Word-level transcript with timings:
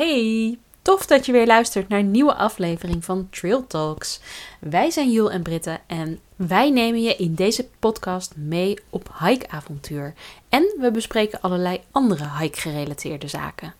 Hey, 0.00 0.58
tof 0.82 1.06
dat 1.06 1.26
je 1.26 1.32
weer 1.32 1.46
luistert 1.46 1.88
naar 1.88 1.98
een 1.98 2.10
nieuwe 2.10 2.34
aflevering 2.34 3.04
van 3.04 3.28
Trail 3.30 3.66
Talks. 3.66 4.20
Wij 4.60 4.90
zijn 4.90 5.10
Jul 5.10 5.30
en 5.30 5.42
Britte 5.42 5.80
en 5.86 6.20
wij 6.36 6.70
nemen 6.70 7.02
je 7.02 7.16
in 7.16 7.34
deze 7.34 7.66
podcast 7.78 8.36
mee 8.36 8.78
op 8.90 9.10
hikeavontuur. 9.18 10.14
En 10.48 10.74
we 10.78 10.90
bespreken 10.90 11.40
allerlei 11.40 11.80
andere 11.90 12.28
hike-gerelateerde 12.38 13.28
zaken. 13.28 13.74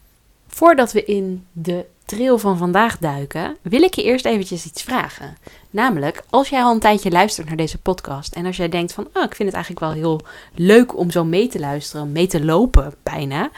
Voordat 0.49 0.93
we 0.93 1.05
in 1.05 1.47
de 1.53 1.85
trail 2.05 2.39
van 2.39 2.59
vandaag 2.59 2.99
duiken, 2.99 3.57
wil 3.63 3.83
ik 3.83 3.95
je 3.95 4.03
eerst 4.03 4.25
eventjes 4.25 4.67
iets 4.67 4.83
vragen. 4.83 5.37
Namelijk, 5.71 6.25
als 6.31 6.49
jij 6.49 6.63
al 6.63 6.73
een 6.73 6.81
tijdje 6.81 7.11
luistert 7.11 7.47
naar 7.47 7.57
deze 7.57 7.79
podcast 7.79 8.35
en 8.35 8.47
als 8.47 8.57
jij 8.57 8.69
denkt 8.69 8.93
van, 8.93 9.09
oh, 9.15 9.23
ik 9.23 9.35
vind 9.35 9.49
het 9.49 9.55
eigenlijk 9.55 9.81
wel 9.81 9.93
heel 9.93 10.21
leuk 10.55 10.97
om 10.97 11.11
zo 11.11 11.25
mee 11.25 11.49
te 11.49 11.61
luisteren, 11.61 12.13
mee 12.13 12.27
te 12.27 12.45
lopen 12.45 12.95
bijna, 13.03 13.51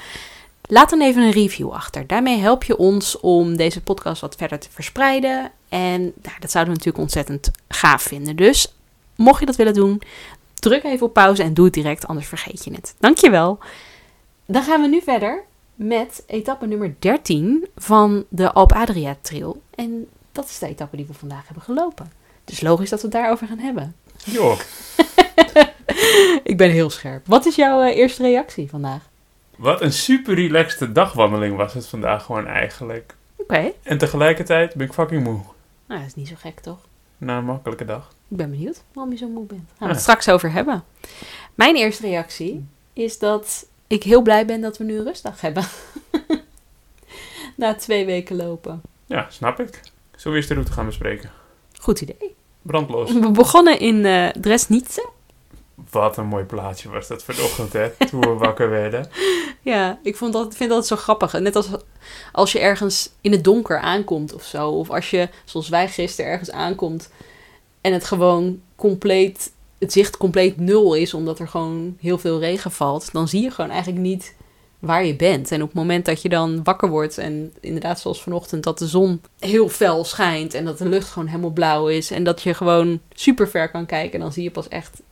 laat 0.72 0.90
dan 0.90 1.00
even 1.00 1.22
een 1.22 1.30
review 1.30 1.70
achter. 1.70 2.06
Daarmee 2.06 2.38
help 2.38 2.64
je 2.64 2.76
ons 2.76 3.20
om 3.20 3.56
deze 3.56 3.80
podcast 3.80 4.20
wat 4.20 4.34
verder 4.36 4.58
te 4.58 4.68
verspreiden 4.70 5.50
en 5.68 6.00
nou, 6.00 6.36
dat 6.40 6.50
zouden 6.50 6.72
we 6.72 6.78
natuurlijk 6.78 6.98
ontzettend 6.98 7.50
gaaf 7.68 8.02
vinden. 8.02 8.36
Dus, 8.36 8.74
mocht 9.16 9.40
je 9.40 9.46
dat 9.46 9.56
willen 9.56 9.74
doen, 9.74 10.02
druk 10.54 10.84
even 10.84 11.06
op 11.06 11.12
pauze 11.12 11.42
en 11.42 11.54
doe 11.54 11.64
het 11.64 11.74
direct, 11.74 12.06
anders 12.06 12.26
vergeet 12.26 12.64
je 12.64 12.72
het. 12.72 12.94
Dankjewel. 12.98 13.58
Dan 14.46 14.62
gaan 14.62 14.80
we 14.80 14.88
nu 14.88 15.00
verder 15.00 15.44
met 15.74 16.22
etappe 16.26 16.66
nummer 16.66 16.94
13 16.98 17.68
van 17.76 18.24
de 18.28 18.52
Alp 18.52 18.72
Adria 18.72 19.16
Trail. 19.20 19.62
En 19.74 20.06
dat 20.32 20.44
is 20.44 20.58
de 20.58 20.66
etappe 20.66 20.96
die 20.96 21.06
we 21.06 21.14
vandaag 21.14 21.44
hebben 21.44 21.64
gelopen. 21.64 22.12
Dus 22.44 22.60
logisch 22.60 22.90
dat 22.90 23.00
we 23.00 23.06
het 23.06 23.16
daarover 23.16 23.46
gaan 23.46 23.58
hebben. 23.58 23.94
Joh, 24.24 24.58
Ik 26.42 26.56
ben 26.56 26.70
heel 26.70 26.90
scherp. 26.90 27.26
Wat 27.26 27.46
is 27.46 27.54
jouw 27.54 27.82
eh, 27.82 27.96
eerste 27.96 28.22
reactie 28.22 28.68
vandaag? 28.68 29.10
Wat 29.62 29.80
een 29.80 29.92
super 29.92 30.34
relaxte 30.34 30.92
dagwandeling 30.92 31.56
was 31.56 31.74
het 31.74 31.86
vandaag 31.86 32.24
gewoon 32.24 32.46
eigenlijk. 32.46 33.14
Oké. 33.36 33.72
En 33.82 33.98
tegelijkertijd 33.98 34.74
ben 34.74 34.86
ik 34.86 34.92
fucking 34.92 35.24
moe. 35.24 35.40
Nou, 35.86 36.00
dat 36.00 36.08
is 36.08 36.14
niet 36.14 36.28
zo 36.28 36.34
gek 36.38 36.60
toch? 36.60 36.78
Na 37.18 37.38
een 37.38 37.44
makkelijke 37.44 37.84
dag. 37.84 38.12
Ik 38.28 38.36
ben 38.36 38.50
benieuwd 38.50 38.82
waarom 38.92 39.12
je 39.12 39.18
zo 39.18 39.28
moe 39.28 39.46
bent. 39.46 39.68
Gaan 39.78 39.88
we 39.88 39.94
het 39.94 40.02
straks 40.02 40.28
over 40.28 40.52
hebben. 40.52 40.84
Mijn 41.54 41.76
eerste 41.76 42.06
reactie 42.06 42.64
is 42.92 43.18
dat 43.18 43.66
ik 43.86 44.02
heel 44.02 44.22
blij 44.22 44.46
ben 44.46 44.60
dat 44.60 44.78
we 44.78 44.84
nu 44.84 44.98
een 44.98 45.04
rustdag 45.04 45.40
hebben. 45.40 45.64
Na 47.56 47.74
twee 47.74 48.06
weken 48.06 48.36
lopen. 48.36 48.82
Ja, 49.06 49.26
snap 49.30 49.60
ik. 49.60 49.80
Zullen 50.10 50.30
we 50.30 50.36
eerst 50.36 50.48
de 50.48 50.54
route 50.54 50.72
gaan 50.72 50.86
bespreken? 50.86 51.30
Goed 51.78 52.00
idee. 52.00 52.34
Brandlos. 52.62 53.12
We 53.12 53.30
begonnen 53.30 53.78
in 53.78 54.32
Dresnice. 54.40 55.08
Wat 55.92 56.16
een 56.16 56.26
mooi 56.26 56.44
plaatje 56.44 56.90
was 56.90 57.08
dat 57.08 57.22
voor 57.22 57.34
de 57.34 57.42
ochtend, 57.42 57.72
hè? 57.72 57.90
Toen 57.90 58.20
we 58.20 58.26
wakker 58.26 58.70
werden. 58.70 59.08
Ja, 59.64 59.98
ik 60.02 60.16
vond 60.16 60.32
dat, 60.32 60.54
vind 60.56 60.70
dat 60.70 60.86
zo 60.86 60.96
grappig. 60.96 61.32
Net 61.32 61.56
als 61.56 61.68
als 62.32 62.52
je 62.52 62.58
ergens 62.58 63.10
in 63.20 63.32
het 63.32 63.44
donker 63.44 63.78
aankomt 63.78 64.34
of 64.34 64.44
zo. 64.44 64.68
Of 64.68 64.90
als 64.90 65.10
je, 65.10 65.28
zoals 65.44 65.68
wij 65.68 65.88
gisteren, 65.88 66.30
ergens 66.30 66.50
aankomt 66.50 67.10
en 67.80 67.92
het 67.92 68.04
gewoon 68.04 68.60
compleet, 68.76 69.52
het 69.78 69.92
zicht 69.92 70.16
compleet 70.16 70.56
nul 70.56 70.94
is, 70.94 71.14
omdat 71.14 71.38
er 71.38 71.48
gewoon 71.48 71.96
heel 72.00 72.18
veel 72.18 72.40
regen 72.40 72.70
valt. 72.70 73.12
Dan 73.12 73.28
zie 73.28 73.42
je 73.42 73.50
gewoon 73.50 73.70
eigenlijk 73.70 74.02
niet 74.02 74.34
waar 74.78 75.04
je 75.04 75.16
bent. 75.16 75.50
En 75.52 75.62
op 75.62 75.68
het 75.68 75.76
moment 75.76 76.04
dat 76.04 76.22
je 76.22 76.28
dan 76.28 76.64
wakker 76.64 76.88
wordt 76.88 77.18
en 77.18 77.52
inderdaad 77.60 78.00
zoals 78.00 78.22
vanochtend, 78.22 78.62
dat 78.64 78.78
de 78.78 78.86
zon 78.86 79.20
heel 79.38 79.68
fel 79.68 80.04
schijnt 80.04 80.54
en 80.54 80.64
dat 80.64 80.78
de 80.78 80.88
lucht 80.88 81.08
gewoon 81.08 81.28
helemaal 81.28 81.50
blauw 81.50 81.88
is. 81.88 82.10
En 82.10 82.24
dat 82.24 82.42
je 82.42 82.54
gewoon 82.54 83.00
super 83.14 83.48
ver 83.48 83.70
kan 83.70 83.86
kijken, 83.86 84.20
dan 84.20 84.32
zie 84.32 84.42
je 84.42 84.50
pas 84.50 84.68
echt 84.68 85.02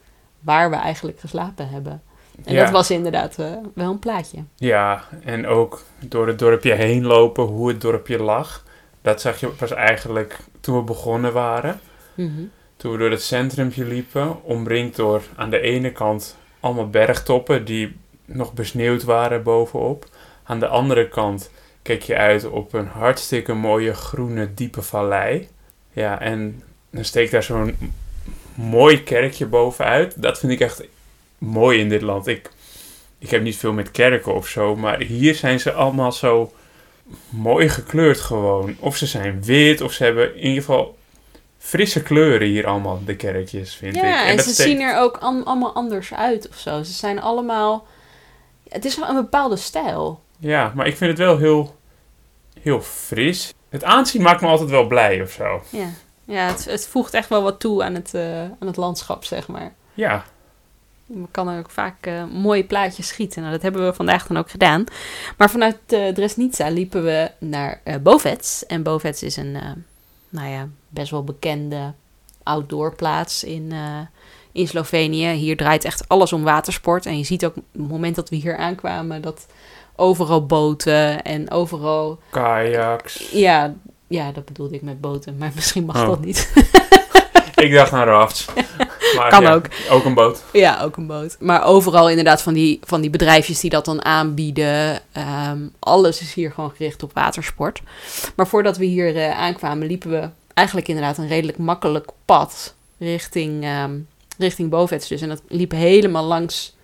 waar 0.41 0.71
we 0.71 0.77
eigenlijk 0.77 1.21
geslapen 1.21 1.69
hebben. 1.69 2.03
En 2.45 2.55
Ja. 2.55 2.63
dat 2.63 2.71
was 2.73 2.91
inderdaad 2.91 3.39
eh, 3.39 3.53
wel 3.75 3.91
een 3.91 3.99
plaatje. 3.99 4.45
Ja, 4.57 5.05
en 5.25 5.47
ook 5.47 5.83
door 5.99 6.27
het 6.27 6.39
dorpje 6.39 6.73
heen 6.73 7.05
lopen, 7.07 7.45
hoe 7.45 7.69
het 7.69 7.81
dorpje 7.81 8.23
lag. 8.23 8.65
Dat 9.03 9.21
zag 9.21 9.41
je 9.41 9.47
pas 9.49 9.71
eigenlijk 9.71 10.39
toen 10.61 10.77
we 10.77 10.83
begonnen 10.83 11.33
waren. 11.33 11.81
Mhm. 12.15 12.31
Toen 12.77 12.93
we 12.93 12.99
door 12.99 13.11
het 13.11 13.23
centrumpje 13.23 13.85
liepen, 13.85 14.43
omringd 14.45 14.97
door 14.97 15.23
aan 15.37 15.51
de 15.51 15.61
ene 15.61 15.93
kant 15.93 16.37
allemaal 16.61 16.89
bergtoppen 16.91 17.65
die 17.65 17.97
nog 18.25 18.53
besneeuwd 18.53 19.03
waren 19.05 19.43
bovenop. 19.43 20.05
Aan 20.43 20.61
de 20.61 20.67
andere 20.67 21.09
kant 21.09 21.51
keek 21.83 22.03
je 22.03 22.17
uit 22.17 22.49
op 22.49 22.73
een 22.73 22.87
hartstikke 22.87 23.53
mooie 23.55 23.95
groene 23.95 24.55
diepe 24.55 24.83
vallei. 24.83 25.49
Ja, 25.93 26.21
en 26.21 26.63
dan 26.91 27.05
steekt 27.05 27.31
daar 27.31 27.43
zo'n 27.43 27.77
mooi 28.55 29.03
kerkje 29.03 29.47
bovenuit. 29.47 30.23
Dat 30.23 30.39
vind 30.39 30.53
ik 30.53 30.61
echt 30.61 30.83
mooi 31.39 31.79
in 31.79 31.89
dit 31.89 32.03
land. 32.03 32.27
Ik, 32.27 32.51
ik 33.19 33.31
heb 33.31 33.43
niet 33.43 33.57
veel 33.57 33.73
met 33.73 33.91
kerken 33.91 34.35
of 34.35 34.47
zo, 34.49 34.77
maar 34.77 35.01
hier 35.01 35.35
zijn 35.35 35.61
ze 35.61 35.73
allemaal 35.73 36.13
zo 36.13 36.53
mooi 37.29 37.69
gekleurd 37.69 38.21
gewoon. 38.21 38.77
Of 38.79 38.97
ze 38.97 39.07
zijn 39.07 39.45
wit, 39.45 39.81
of 39.81 39.93
ze 39.93 40.05
hebben 40.05 40.35
in 40.37 40.43
ieder 40.47 40.63
geval 40.63 40.99
frisse 41.59 42.03
kleuren 42.03 42.49
hier 42.49 42.67
allemaal, 42.67 43.03
de 43.05 43.17
kerkjes, 43.17 43.75
vind 43.75 43.97
ik. 43.97 44.03
Ja, 44.03 44.27
en, 44.27 44.39
ze 44.39 44.51
steekt- 44.51 44.69
zien 44.69 44.81
er 44.81 44.99
ook 44.99 45.17
an- 45.17 45.45
allemaal 45.45 45.75
anders 45.75 46.15
uit 46.15 46.49
of 46.49 46.57
zo. 46.57 46.83
Ze 46.83 46.93
zijn 46.93 47.21
allemaal... 47.21 47.87
Het 48.69 48.85
is 48.85 48.97
wel 48.99 49.09
een 49.09 49.15
bepaalde 49.15 49.57
stijl. 49.57 50.21
Ja, 50.39 50.73
maar 50.75 50.87
ik 50.87 50.97
vind 50.97 51.11
het 51.11 51.19
wel 51.19 51.39
heel, 51.39 51.77
heel 52.63 52.81
fris. 52.81 53.55
Het 53.69 53.85
aanzien 53.85 54.23
maakt 54.23 54.41
me 54.41 54.47
altijd 54.47 54.71
wel 54.71 54.87
blij 54.87 55.23
of 55.23 55.31
zo. 55.31 55.63
Ja, 55.71 55.89
ja 56.31 56.47
het, 56.47 56.65
het 56.65 56.87
voegt 56.87 57.15
echt 57.15 57.29
wel 57.29 57.43
wat 57.43 57.61
toe 57.61 57.85
aan 57.85 57.95
het, 57.95 58.15
eh, 58.15 58.43
aan 58.43 58.67
het 58.67 58.77
landschap, 58.77 59.25
zeg 59.25 59.49
maar. 59.49 59.73
Ja, 59.95 60.25
Je 61.07 61.27
kan 61.31 61.49
er 61.49 61.59
ook 61.59 61.71
vaak 61.71 62.07
eh, 62.07 62.25
mooie 62.25 62.65
plaatjes 62.65 63.09
schieten. 63.09 63.41
Nou, 63.41 63.53
dat 63.53 63.63
hebben 63.63 63.85
we 63.85 63.95
vandaag 63.95 64.27
dan 64.27 64.37
ook 64.37 64.51
gedaan. 64.51 64.85
Maar 65.37 65.51
vanuit 65.51 65.79
eh 65.87 66.09
Dresnica 66.09 66.69
liepen 66.69 67.05
we 67.05 67.31
naar 67.39 67.81
eh 67.85 67.97
Bovets. 68.03 68.67
En 68.67 68.83
Bovets 68.83 69.23
is 69.23 69.37
een, 69.37 69.59
nou 70.29 70.49
ja, 70.49 70.69
best 70.89 71.11
wel 71.11 71.25
bekende 71.25 71.93
outdoorplaats 72.43 73.45
in, 73.45 73.73
in 74.53 74.69
Slovenië. 74.69 75.33
Hier 75.33 75.57
draait 75.57 75.85
echt 75.85 76.09
alles 76.09 76.33
om 76.33 76.43
watersport. 76.43 77.07
En 77.07 77.19
je 77.19 77.25
ziet 77.25 77.45
ook 77.45 77.57
op 77.57 77.65
het 77.73 77.89
moment 77.89 78.17
dat 78.17 78.29
we 78.29 78.37
hier 78.37 78.57
aankwamen 78.57 79.23
dat 79.23 79.47
overal 79.97 80.47
boten 80.47 81.23
en 81.23 81.51
overal... 81.51 82.19
kajaks. 82.31 83.31
Ja, 83.33 83.75
ja, 84.11 84.33
dat 84.33 84.45
bedoelde 84.45 84.75
ik 84.75 84.83
met 84.83 85.01
boten, 85.01 85.37
maar 85.39 85.53
misschien 85.55 85.85
mag 85.85 86.03
Oh. 86.03 86.07
dat 86.09 86.25
niet. 86.25 86.53
ik 87.55 87.73
dacht 87.73 87.93
aan 87.93 88.07
rafts. 88.07 88.47
Maar 89.17 89.31
Kan 89.31 89.43
ja, 89.43 89.53
ook. 89.55 89.65
Ook 89.91 90.05
een 90.05 90.15
boot. 90.15 90.43
Ja, 90.53 90.83
ook 90.83 90.97
een 90.97 91.07
boot. 91.07 91.37
Maar 91.41 91.65
overal 91.65 92.09
inderdaad 92.09 92.43
van 92.43 92.55
die, 92.55 92.81
van 92.85 93.01
die 93.01 93.11
bedrijfjes 93.11 93.61
die 93.61 93.71
dat 93.71 93.85
dan 93.85 94.05
aanbieden. 94.05 95.01
Ehm, 95.13 95.59
alles 95.79 96.21
is 96.21 96.35
hier 96.35 96.53
gewoon 96.53 96.71
gericht 96.71 97.03
op 97.03 97.11
watersport. 97.15 97.83
Maar 98.37 98.47
voordat 98.47 98.77
we 98.77 98.85
hier 98.85 99.17
eh, 99.17 99.39
aankwamen, 99.39 99.87
liepen 99.87 100.11
we 100.11 100.29
eigenlijk 100.55 100.89
inderdaad 100.89 101.19
een 101.19 101.29
redelijk 101.29 101.59
makkelijk 101.59 102.11
pad 102.25 102.75
richting, 102.99 103.65
ehm 103.65 103.93
richting 104.39 104.71
Bovets. 104.71 105.09
Dus. 105.09 105.21
En 105.21 105.29
dat 105.29 105.43
liep 105.49 105.71
helemaal 105.71 106.25
langs 106.25 106.77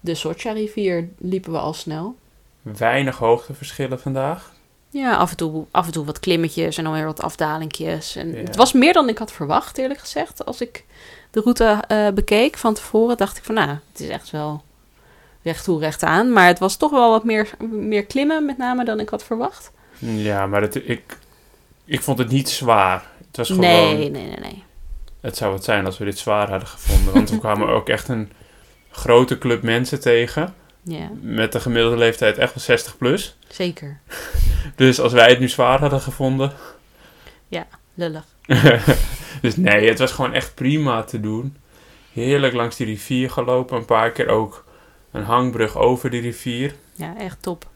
de 0.00 0.14
Socha-rivier, 0.14 1.08
liepen 1.18 1.52
we 1.52 1.58
al 1.58 1.74
snel. 1.74 2.16
Weinig 2.62 3.16
hoogteverschillen 3.16 4.00
vandaag. 4.00 4.51
Ja, 4.92 5.16
af 5.16 5.30
en 5.30 5.36
toe, 5.36 5.64
af 5.70 5.86
en 5.86 5.92
toe 5.92 6.04
wat 6.04 6.20
klimmetjes 6.20 6.76
en 6.78 6.84
dan 6.84 6.92
weer 6.92 7.04
wat 7.04 7.22
afdalingjes. 7.22 8.16
En 8.16 8.30
Ja. 8.30 8.36
Het 8.36 8.56
was 8.56 8.72
meer 8.72 8.92
dan 8.92 9.08
ik 9.08 9.18
had 9.18 9.32
verwacht, 9.32 9.78
eerlijk 9.78 10.00
gezegd. 10.00 10.44
Als 10.44 10.60
ik 10.60 10.84
de 11.30 11.40
route 11.40 11.84
eh, 11.88 12.08
bekeek 12.08 12.56
van 12.56 12.74
tevoren, 12.74 13.16
dacht 13.16 13.36
ik 13.36 13.44
van 13.44 13.54
nou, 13.54 13.68
het 13.68 14.00
is 14.00 14.08
echt 14.08 14.30
wel 14.30 14.62
recht 15.42 15.64
toe, 15.64 15.80
recht 15.80 16.02
aan. 16.02 16.32
Maar 16.32 16.46
het 16.46 16.58
was 16.58 16.76
toch 16.76 16.90
wel 16.90 17.10
wat 17.10 17.24
meer, 17.24 17.50
meer 17.70 18.04
klimmen, 18.06 18.46
met 18.46 18.58
name 18.58 18.84
dan 18.84 19.00
ik 19.00 19.08
had 19.08 19.24
verwacht. 19.24 19.70
Ja, 19.98 20.46
maar 20.46 20.62
het, 20.62 20.88
ik, 20.88 21.18
ik 21.84 22.00
vond 22.00 22.18
het 22.18 22.28
niet 22.28 22.48
zwaar. 22.48 23.04
Het 23.26 23.36
was 23.36 23.46
gewoon... 23.46 23.60
Nee, 23.60 24.10
nee, 24.10 24.26
nee, 24.26 24.38
nee. 24.40 24.64
Het 25.20 25.36
zou 25.36 25.54
het 25.54 25.64
zijn 25.64 25.86
als 25.86 25.98
we 25.98 26.04
dit 26.04 26.18
zwaar 26.18 26.50
hadden 26.50 26.68
gevonden. 26.68 27.12
Want 27.14 27.30
we 27.30 27.38
kwamen 27.46 27.68
ook 27.68 27.88
echt 27.88 28.08
een 28.08 28.32
grote 28.90 29.38
club 29.38 29.62
mensen 29.62 30.00
tegen. 30.00 30.54
Ja, 30.82 31.08
Met 31.20 31.52
de 31.52 31.60
gemiddelde 31.60 31.96
leeftijd 31.96 32.38
echt 32.38 32.54
wel 32.54 32.64
60 32.64 32.96
plus. 32.96 33.36
zeker. 33.48 33.98
Dus 34.76 35.00
als 35.00 35.12
wij 35.12 35.28
het 35.28 35.38
nu 35.38 35.48
zwaar 35.48 35.80
hadden 35.80 36.00
gevonden. 36.00 36.52
Lullig. 37.94 38.24
dus 39.42 39.56
nee, 39.56 39.88
het 39.88 39.98
was 39.98 40.12
gewoon 40.12 40.32
echt 40.32 40.54
prima 40.54 41.02
te 41.02 41.20
doen. 41.20 41.56
Heerlijk 42.12 42.54
langs 42.54 42.76
die 42.76 42.86
rivier 42.86 43.30
gelopen. 43.30 43.76
Een 43.76 43.84
paar 43.84 44.10
keer 44.10 44.28
ook 44.28 44.64
een 45.10 45.22
hangbrug 45.22 45.76
over 45.76 46.10
die 46.10 46.20
rivier. 46.20 46.74
Ja, 46.94 47.16
echt 47.18 47.42
top. 47.42 47.66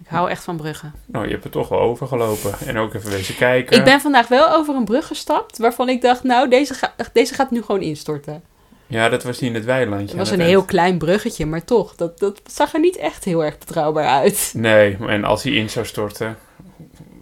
Ik 0.00 0.06
hou 0.08 0.30
echt 0.30 0.44
van 0.44 0.56
bruggen. 0.56 0.92
Nou, 1.06 1.24
je 1.24 1.30
hebt 1.30 1.44
er 1.44 1.50
toch 1.50 1.68
wel 1.68 1.80
overgelopen. 1.80 2.54
En 2.66 2.76
ook 2.76 2.94
even 2.94 3.10
wezen 3.10 3.36
kijken. 3.36 3.76
Ik 3.76 3.84
ben 3.84 4.00
vandaag 4.00 4.28
wel 4.28 4.50
over 4.52 4.74
een 4.74 4.84
brug 4.84 5.06
gestapt 5.06 5.58
waarvan 5.58 5.88
ik 5.88 6.00
dacht, 6.02 6.22
nou, 6.22 6.48
deze, 6.48 6.74
ga, 6.74 6.94
deze 7.12 7.34
gaat 7.34 7.50
nu 7.50 7.62
gewoon 7.62 7.80
instorten. 7.80 8.42
Ja, 8.88 9.08
dat 9.08 9.22
was 9.22 9.38
die 9.38 9.48
in 9.48 9.54
het 9.54 9.64
weilandje. 9.64 10.08
Het 10.08 10.16
was 10.16 10.30
een 10.30 10.38
het 10.38 10.48
heel 10.48 10.64
klein 10.64 10.98
bruggetje, 10.98 11.46
maar 11.46 11.64
toch, 11.64 11.94
dat, 11.94 12.18
dat 12.18 12.40
zag 12.46 12.74
er 12.74 12.80
niet 12.80 12.96
echt 12.96 13.24
heel 13.24 13.44
erg 13.44 13.58
betrouwbaar 13.58 14.06
uit. 14.06 14.52
Nee, 14.56 14.96
en 15.06 15.24
als 15.24 15.42
hij 15.42 15.52
in 15.52 15.70
zou 15.70 15.86
storten, 15.86 16.36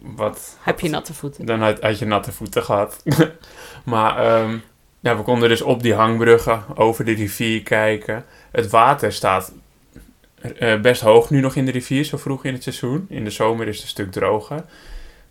wat... 0.01 0.57
Heb 0.59 0.79
je 0.79 0.89
natte 0.89 1.13
voeten? 1.13 1.45
Dan 1.45 1.61
had, 1.61 1.81
had 1.81 1.99
je 1.99 2.05
natte 2.05 2.31
voeten 2.31 2.63
gehad. 2.63 3.03
maar 3.85 4.17
ehm, 4.17 4.57
ja, 4.99 5.17
we 5.17 5.23
konden 5.23 5.49
dus 5.49 5.61
op 5.61 5.83
die 5.83 5.93
hangbruggen 5.93 6.63
over 6.75 7.05
de 7.05 7.13
rivier 7.13 7.63
kijken. 7.63 8.25
Het 8.51 8.69
water 8.69 9.13
staat 9.13 9.51
eh, 10.59 10.81
best 10.81 11.01
hoog 11.01 11.29
nu 11.29 11.39
nog 11.39 11.55
in 11.55 11.65
de 11.65 11.71
rivier, 11.71 12.03
zo 12.03 12.17
vroeg 12.17 12.45
in 12.45 12.53
het 12.53 12.63
seizoen. 12.63 13.05
In 13.09 13.23
de 13.23 13.29
zomer 13.29 13.67
is 13.67 13.75
het 13.75 13.83
een 13.83 13.89
stuk 13.89 14.11
droger. 14.11 14.63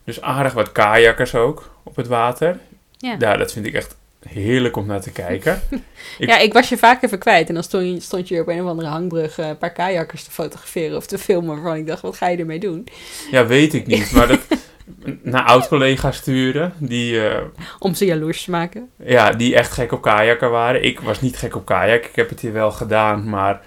Dus 0.04 0.20
aardig 0.20 0.52
wat 0.52 0.72
kajakkers 0.72 1.34
ook 1.34 1.70
op 1.82 1.96
het 1.96 2.06
water. 2.06 2.58
Ja. 2.96 3.16
Ja, 3.18 3.36
dat 3.36 3.52
vind 3.52 3.66
ik 3.66 3.74
echt 3.74 3.96
heerlijk 4.28 4.76
om 4.76 4.86
naar 4.86 5.00
te 5.00 5.10
kijken. 5.12 5.60
Ik- 6.18 6.28
Ja, 6.28 6.38
ik 6.38 6.52
was 6.52 6.68
je 6.68 6.76
vaak 6.78 7.02
even 7.02 7.18
kwijt. 7.18 7.48
En 7.48 7.54
dan 7.54 7.62
stond 7.62 7.84
je, 7.84 8.00
stond 8.00 8.28
je 8.28 8.40
op 8.40 8.48
een 8.48 8.62
of 8.62 8.68
andere 8.68 8.88
hangbrug 8.88 9.38
eh, 9.38 9.48
een 9.48 9.58
paar 9.58 9.72
kajakkers 9.72 10.24
te 10.24 10.30
fotograferen 10.30 10.96
of 10.96 11.06
te 11.06 11.18
filmen. 11.18 11.54
Waarvan 11.54 11.76
ik 11.76 11.86
dacht, 11.86 12.02
wat 12.02 12.16
ga 12.16 12.28
je 12.28 12.36
ermee 12.36 12.58
doen? 12.58 12.86
Ja, 13.30 13.46
weet 13.46 13.74
ik 13.74 13.86
niet. 13.86 14.12
Maar 14.12 14.28
dat 14.28 14.40
naar 15.22 15.42
oud-collega's 15.44 16.16
sturen, 16.16 16.72
die, 16.78 17.28
eh, 17.28 17.42
Om 17.78 17.94
ze 17.94 18.04
jaloers 18.04 18.44
te 18.44 18.50
maken. 18.50 18.90
ja, 19.04 19.30
die 19.32 19.54
echt 19.54 19.72
gek 19.72 19.92
op 19.92 20.02
kajakken 20.02 20.50
waren. 20.50 20.84
Ik 20.84 21.00
was 21.00 21.20
niet 21.20 21.36
gek 21.36 21.56
op 21.56 21.64
kajak. 21.66 22.04
Ik 22.04 22.16
heb 22.16 22.28
het 22.28 22.40
hier 22.40 22.52
wel 22.52 22.70
gedaan, 22.72 23.28
maar 23.28 23.60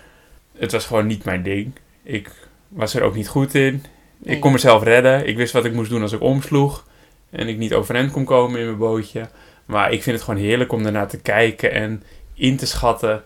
het 0.58 0.72
was 0.72 0.86
gewoon 0.86 1.08
niet 1.08 1.24
mijn 1.24 1.44
ding. 1.44 1.72
Ik 2.04 2.30
was 2.68 2.94
er 2.94 3.02
ook 3.04 3.16
niet 3.16 3.28
goed 3.28 3.54
in. 3.56 3.84
Nee. 4.18 4.36
Ik 4.36 4.42
kon 4.42 4.52
mezelf 4.52 4.84
redden. 4.84 5.28
Ik 5.28 5.38
wist 5.38 5.54
wat 5.54 5.66
ik 5.66 5.74
moest 5.74 5.90
doen 5.90 6.02
als 6.02 6.12
ik 6.12 6.22
omsloeg. 6.22 6.86
En 7.30 7.48
ik 7.48 7.58
niet 7.58 7.74
overeind 7.74 8.12
kon 8.12 8.26
komen 8.26 8.60
in 8.60 8.66
mijn 8.66 8.78
bootje. 8.78 9.28
Maar 9.70 9.92
ik 9.92 10.04
vind 10.04 10.16
het 10.16 10.26
gewoon 10.26 10.40
heerlijk 10.40 10.72
om 10.72 10.86
ernaar 10.86 11.08
te 11.08 11.20
kijken 11.20 11.72
en 11.72 12.04
in 12.34 12.58
te 12.58 12.66
schatten 12.66 13.24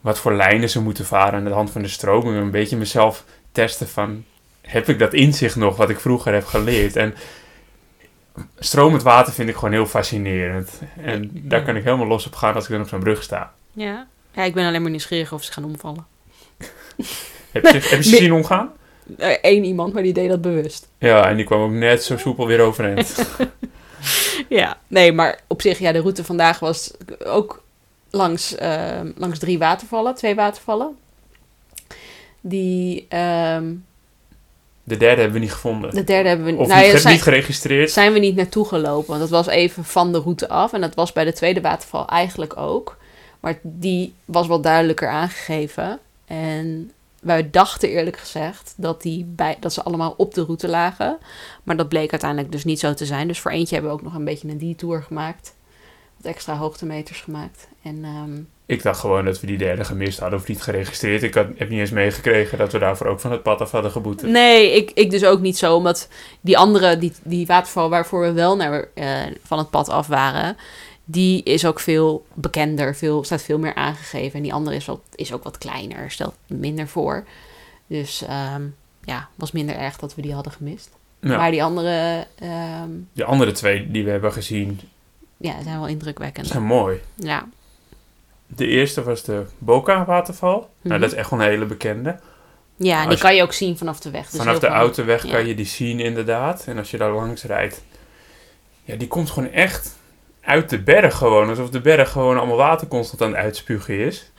wat 0.00 0.18
voor 0.18 0.34
lijnen 0.34 0.70
ze 0.70 0.82
moeten 0.82 1.04
varen 1.04 1.34
aan 1.34 1.44
de 1.44 1.50
hand 1.50 1.70
van 1.70 1.82
de 1.82 1.88
stroming. 1.88 2.36
Een 2.36 2.50
beetje 2.50 2.76
mezelf 2.76 3.24
testen 3.52 3.88
van, 3.88 4.24
heb 4.60 4.88
ik 4.88 4.98
dat 4.98 5.14
inzicht 5.14 5.56
nog 5.56 5.76
wat 5.76 5.90
ik 5.90 6.00
vroeger 6.00 6.32
heb 6.32 6.44
geleerd? 6.44 6.96
En 6.96 7.14
stromend 8.58 9.02
water 9.02 9.32
vind 9.32 9.48
ik 9.48 9.54
gewoon 9.54 9.72
heel 9.72 9.86
fascinerend. 9.86 10.80
En 11.02 11.30
daar 11.32 11.64
kan 11.64 11.76
ik 11.76 11.84
helemaal 11.84 12.06
los 12.06 12.26
op 12.26 12.34
gaan 12.34 12.54
als 12.54 12.64
ik 12.64 12.70
dan 12.70 12.80
op 12.80 12.88
zo'n 12.88 13.00
brug 13.00 13.22
sta. 13.22 13.52
Ja. 13.72 14.06
Ja, 14.32 14.42
ik 14.42 14.54
ben 14.54 14.66
alleen 14.66 14.82
maar 14.82 14.90
nieuwsgierig 14.90 15.32
of 15.32 15.44
ze 15.44 15.52
gaan 15.52 15.64
omvallen. 15.64 16.06
Heb 17.52 17.64
je, 17.64 17.72
heb 17.72 18.02
je 18.02 18.02
ze 18.02 18.16
zien 18.16 18.32
omgaan? 18.32 18.72
Eén 19.42 19.64
iemand, 19.64 19.92
maar 19.92 20.02
die 20.02 20.12
deed 20.12 20.28
dat 20.28 20.40
bewust. 20.40 20.88
Ja, 20.98 21.28
en 21.28 21.36
die 21.36 21.44
kwam 21.44 21.60
ook 21.60 21.70
net 21.70 22.04
zo 22.04 22.16
soepel 22.16 22.46
weer 22.46 22.60
overeind. 22.60 23.14
Ja, 24.48 24.78
nee, 24.86 25.12
maar 25.12 25.40
op 25.46 25.62
zich, 25.62 25.78
ja, 25.78 25.92
de 25.92 25.98
route 26.00 26.24
vandaag 26.24 26.58
was 26.58 26.90
ook 27.24 27.62
langs, 28.10 28.54
eh, 28.54 29.00
langs 29.16 29.38
drie 29.38 29.58
watervallen, 29.58 30.14
twee 30.14 30.34
watervallen. 30.34 30.96
Die, 32.40 33.06
ehm, 33.08 33.74
De 34.84 34.96
derde 34.96 35.20
hebben 35.20 35.32
we 35.32 35.44
niet 35.44 35.52
gevonden. 35.52 35.90
de 35.94 36.04
derde 36.04 36.28
hebben 36.28 36.46
we 36.46 36.52
Of 36.56 36.66
nou 36.68 36.78
ja, 36.80 36.84
niet, 36.86 36.94
ge- 36.94 37.00
zijn, 37.00 37.14
niet 37.14 37.22
geregistreerd. 37.22 37.90
zijn 37.90 38.12
we 38.12 38.18
niet 38.18 38.36
naartoe 38.36 38.66
gelopen, 38.66 39.08
want 39.08 39.20
dat 39.20 39.30
was 39.30 39.46
even 39.46 39.84
van 39.84 40.12
de 40.12 40.18
route 40.18 40.48
af. 40.48 40.72
En 40.72 40.80
dat 40.80 40.94
was 40.94 41.12
bij 41.12 41.24
de 41.24 41.32
tweede 41.32 41.60
waterval 41.60 42.06
eigenlijk 42.08 42.56
ook. 42.56 42.96
Maar 43.40 43.58
die 43.62 44.14
was 44.24 44.46
wel 44.46 44.60
duidelijker 44.60 45.08
aangegeven. 45.08 45.98
En 46.26 46.90
wij 47.26 47.50
dachten 47.50 47.88
eerlijk 47.88 48.16
gezegd 48.16 48.74
dat, 48.76 49.02
die 49.02 49.24
bij, 49.24 49.56
dat 49.60 49.72
ze 49.72 49.82
allemaal 49.82 50.14
op 50.16 50.34
de 50.34 50.44
route 50.44 50.68
lagen. 50.68 51.18
Maar 51.62 51.76
dat 51.76 51.88
bleek 51.88 52.10
uiteindelijk 52.10 52.52
dus 52.52 52.64
niet 52.64 52.80
zo 52.80 52.94
te 52.94 53.06
zijn. 53.06 53.28
Dus 53.28 53.40
voor 53.40 53.50
eentje 53.50 53.74
hebben 53.74 53.92
we 53.92 53.98
ook 53.98 54.04
nog 54.04 54.14
een 54.14 54.24
beetje 54.24 54.48
een 54.48 54.58
detour 54.58 55.02
gemaakt. 55.02 55.54
Wat 56.16 56.32
extra 56.32 56.56
hoogtemeters 56.56 57.20
gemaakt. 57.20 57.68
En 57.82 58.04
ehm, 58.04 58.40
Ik 58.66 58.82
dacht 58.82 59.00
gewoon 59.00 59.24
dat 59.24 59.40
we 59.40 59.46
die 59.46 59.58
derde 59.58 59.84
gemist 59.84 60.18
hadden 60.18 60.38
of 60.38 60.48
niet 60.48 60.62
geregistreerd. 60.62 61.22
Ik 61.22 61.34
had, 61.34 61.46
heb 61.56 61.68
niet 61.68 61.80
eens 61.80 61.90
meegekregen 61.90 62.58
dat 62.58 62.72
we 62.72 62.78
daarvoor 62.78 63.06
ook 63.06 63.20
van 63.20 63.32
het 63.32 63.42
pad 63.42 63.60
af 63.60 63.70
hadden 63.70 63.90
geboet. 63.90 64.22
Nee, 64.22 64.72
ik, 64.72 64.90
ik 64.94 65.10
dus 65.10 65.24
ook 65.24 65.40
niet 65.40 65.58
zo. 65.58 65.76
Omdat 65.76 66.08
die 66.40 66.58
andere, 66.58 66.98
die, 66.98 67.12
die 67.22 67.46
waterval 67.46 67.88
waarvoor 67.88 68.20
we 68.20 68.32
wel 68.32 68.56
naar, 68.56 68.88
eh, 68.94 69.22
van 69.42 69.58
het 69.58 69.70
pad 69.70 69.88
af 69.88 70.06
waren... 70.06 70.56
die 71.08 71.42
is 71.42 71.66
ook 71.66 71.80
veel 71.80 72.26
bekender, 72.34 72.94
veel, 72.96 73.24
staat 73.24 73.42
veel 73.42 73.58
meer 73.58 73.74
aangegeven. 73.74 74.36
En 74.36 74.42
die 74.42 74.52
andere 74.52 74.76
is, 74.76 74.84
wat, 74.86 75.00
is 75.14 75.32
ook 75.32 75.42
wat 75.44 75.58
kleiner, 75.58 76.10
stelt 76.10 76.34
minder 76.46 76.88
voor. 76.88 77.24
Dus 77.86 78.22
ehm, 78.22 78.62
ja, 79.04 79.28
was 79.34 79.52
minder 79.52 79.76
erg 79.76 79.96
dat 79.96 80.14
we 80.14 80.22
die 80.22 80.32
hadden 80.34 80.52
gemist. 80.52 80.90
Ja, 81.20 81.36
Maar 81.36 81.50
die 81.50 81.62
andere 81.64 82.26
ehm, 82.38 82.90
de 83.12 83.24
andere 83.24 83.52
twee 83.52 83.90
die 83.90 84.04
we 84.04 84.10
hebben 84.10 84.32
gezien 84.32 84.80
ja, 85.36 85.62
zijn 85.62 85.78
wel 85.78 85.88
indrukwekkend. 85.88 86.46
zijn 86.46 86.62
mooi. 86.62 87.00
Ja. 87.14 87.48
De 88.46 88.66
eerste 88.66 89.02
was 89.02 89.22
de 89.22 89.46
Boca 89.58 90.04
waterval. 90.04 90.52
Nou, 90.58 90.68
Mhm. 90.82 91.00
dat 91.00 91.12
is 91.12 91.18
echt 91.18 91.30
wel 91.30 91.40
een 91.40 91.46
hele 91.46 91.64
bekende. 91.64 92.18
ja, 92.76 93.02
en 93.02 93.08
die 93.08 93.18
kan 93.18 93.34
je 93.34 93.42
ook 93.42 93.52
zien 93.52 93.76
vanaf 93.78 94.00
de 94.00 94.10
weg. 94.10 94.30
Dus 94.30 94.40
Vanaf 94.40 94.58
de 94.58 94.66
autoweg 94.66 95.24
ja. 95.26 95.30
kan 95.32 95.46
je 95.46 95.54
die 95.54 95.66
zien 95.66 96.00
inderdaad. 96.00 96.64
En 96.66 96.78
als 96.78 96.90
je 96.90 96.96
daar 96.98 97.12
langs 97.12 97.42
rijdt, 97.42 97.82
ja, 98.84 98.96
die 98.96 99.08
komt 99.08 99.30
gewoon 99.30 99.50
echt 99.50 99.96
uit 100.46 100.70
de 100.70 100.82
berg 100.82 101.16
gewoon. 101.16 101.48
Alsof 101.48 101.70
de 101.70 101.80
berg 101.80 102.10
gewoon 102.10 102.38
allemaal 102.38 102.56
water 102.56 102.88
constant 102.88 103.22
aan 103.22 103.28
het 103.28 103.36
uitspugen 103.36 103.98
is. 103.98 104.32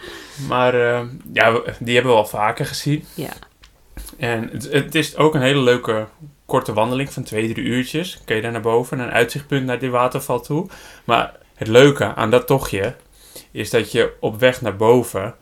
Maar 0.47 0.73
eh, 0.73 1.01
ja, 1.33 1.61
die 1.79 1.93
hebben 1.93 2.11
we 2.11 2.17
al 2.17 2.25
vaker 2.25 2.65
gezien. 2.65 3.05
Ja. 3.13 3.31
En 4.17 4.49
het, 4.51 4.71
het 4.71 4.95
is 4.95 5.17
ook 5.17 5.35
een 5.35 5.41
hele 5.41 5.61
leuke 5.61 6.07
korte 6.45 6.73
wandeling 6.73 7.13
van 7.13 7.23
twee, 7.23 7.53
drie 7.53 7.65
uurtjes. 7.65 8.21
Kun 8.25 8.35
je 8.35 8.41
daar 8.41 8.51
naar 8.51 8.61
boven, 8.61 8.97
naar 8.97 9.07
een 9.07 9.13
uitzichtpunt 9.13 9.65
naar 9.65 9.79
die 9.79 9.91
waterval 9.91 10.39
toe. 10.39 10.67
Maar 11.03 11.35
het 11.55 11.67
leuke 11.67 12.15
aan 12.15 12.29
dat 12.29 12.47
tochtje 12.47 12.95
is 13.51 13.69
dat 13.69 13.91
je 13.91 14.13
op 14.19 14.39
weg 14.39 14.61
naar 14.61 14.75
boven 14.75 15.35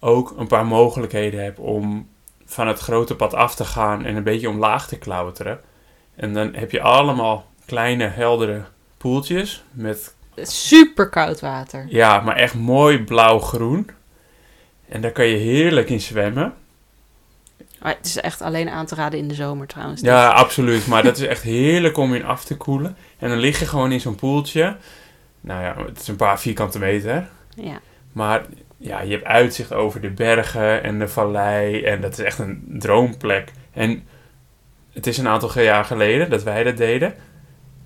ook 0.00 0.34
een 0.36 0.46
paar 0.46 0.66
mogelijkheden 0.66 1.42
hebt 1.42 1.58
om 1.58 2.08
van 2.44 2.66
het 2.66 2.78
grote 2.78 3.16
pad 3.16 3.34
af 3.34 3.54
te 3.54 3.64
gaan 3.64 4.04
en 4.04 4.16
een 4.16 4.22
beetje 4.22 4.48
omlaag 4.48 4.88
te 4.88 4.98
klauteren. 4.98 5.60
En 6.16 6.34
dan 6.34 6.54
heb 6.54 6.70
je 6.70 6.80
allemaal 6.80 7.46
kleine, 7.66 8.06
heldere 8.06 8.64
poeltjes 9.04 9.64
met, 9.70 10.14
Super 10.36 11.08
koud 11.08 11.40
water. 11.40 11.86
ja, 11.88 12.20
maar 12.20 12.36
echt 12.36 12.54
mooi 12.54 13.04
blauw-groen. 13.04 13.90
En 14.88 15.00
daar 15.00 15.10
kan 15.12 15.26
je 15.26 15.36
heerlijk 15.36 15.90
in 15.90 16.00
zwemmen. 16.00 16.54
Maar 17.80 17.96
het 17.96 18.06
is 18.06 18.16
echt 18.16 18.42
alleen 18.42 18.68
aan 18.68 18.86
te 18.86 18.94
raden 18.94 19.18
in 19.18 19.28
de 19.28 19.34
zomer 19.34 19.66
trouwens. 19.66 20.00
Ja, 20.00 20.28
absoluut. 20.28 20.86
Maar 20.86 21.02
dat 21.02 21.18
is 21.18 21.26
echt 21.34 21.42
heerlijk 21.42 21.96
om 21.96 22.14
in 22.14 22.24
af 22.24 22.44
te 22.44 22.56
koelen. 22.56 22.96
En 23.18 23.28
dan 23.28 23.38
lig 23.38 23.58
je 23.58 23.66
gewoon 23.66 23.92
in 23.92 24.00
zo'n 24.00 24.14
poeltje. 24.14 24.76
Nou 25.40 25.62
ja, 25.62 25.84
het 25.86 26.00
is 26.00 26.08
een 26.08 26.16
paar 26.16 26.40
vierkante 26.40 26.78
meter. 26.78 27.28
Ja. 27.54 27.80
Maar 28.12 28.44
ja, 28.76 29.00
je 29.00 29.10
hebt 29.10 29.24
uitzicht 29.24 29.72
over 29.72 30.00
de 30.00 30.10
bergen 30.10 30.82
en 30.82 30.98
de 30.98 31.08
vallei. 31.08 31.82
En 31.82 32.00
dat 32.00 32.12
is 32.12 32.24
echt 32.24 32.38
een 32.38 32.64
droomplek. 32.78 33.52
En 33.72 34.06
het 34.92 35.06
is 35.06 35.18
een 35.18 35.28
aantal 35.28 35.60
jaar 35.60 35.84
geleden 35.84 36.30
dat 36.30 36.42
wij 36.42 36.62
dat 36.62 36.76
deden. 36.76 37.14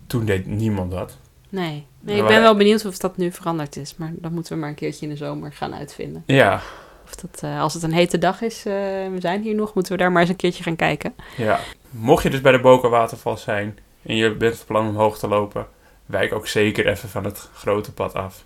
Toen 0.09 0.25
deed 0.25 0.47
niemand 0.47 0.91
dat. 0.91 1.17
Nee. 1.49 1.87
nee 2.01 2.17
Ja, 2.17 2.23
ik 2.23 2.29
ben 2.29 2.41
wel 2.41 2.57
benieuwd 2.57 2.85
of 2.85 2.99
dat 2.99 3.17
nu 3.17 3.33
veranderd 3.33 3.77
is. 3.77 3.97
Maar 3.97 4.13
dan 4.15 4.33
moeten 4.33 4.53
we 4.53 4.59
maar 4.59 4.69
een 4.69 4.75
keertje 4.75 5.07
in 5.07 5.13
de 5.13 5.19
zomer 5.19 5.53
gaan 5.53 5.75
uitvinden. 5.75 6.23
Ja, 6.27 6.61
Of 7.05 7.15
dat, 7.15 7.43
eh, 7.43 7.61
als 7.61 7.75
het 7.75 7.83
een 7.83 7.93
hete 7.93 8.19
dag 8.19 8.43
is, 8.43 8.59
eh, 8.59 8.73
we 9.13 9.17
zijn 9.19 9.43
hier 9.43 9.55
nog, 9.55 9.75
moeten 9.75 9.93
we 9.93 9.99
daar 9.99 10.13
maar 10.13 10.21
eens 10.21 10.31
een 10.31 10.37
keertje 10.37 10.63
gaan 10.63 10.77
kijken. 10.77 11.15
ja. 11.37 11.61
Mocht 11.91 12.23
je 12.23 12.31
dus 12.31 12.41
bij 12.41 12.53
de 12.53 12.61
Boca 12.61 12.89
Waterval 12.89 13.37
zijn 13.37 13.79
en 14.03 14.17
je 14.17 14.35
bent 14.35 14.57
van 14.57 14.67
plan 14.67 14.89
omhoog 14.89 15.19
te 15.19 15.29
lopen, 15.29 15.67
wijk 16.07 16.33
ook 16.33 16.47
zeker 16.47 16.87
even 16.87 17.09
van 17.09 17.25
het 17.25 17.49
grote 17.55 17.93
pad 17.93 18.15
af. 18.15 18.45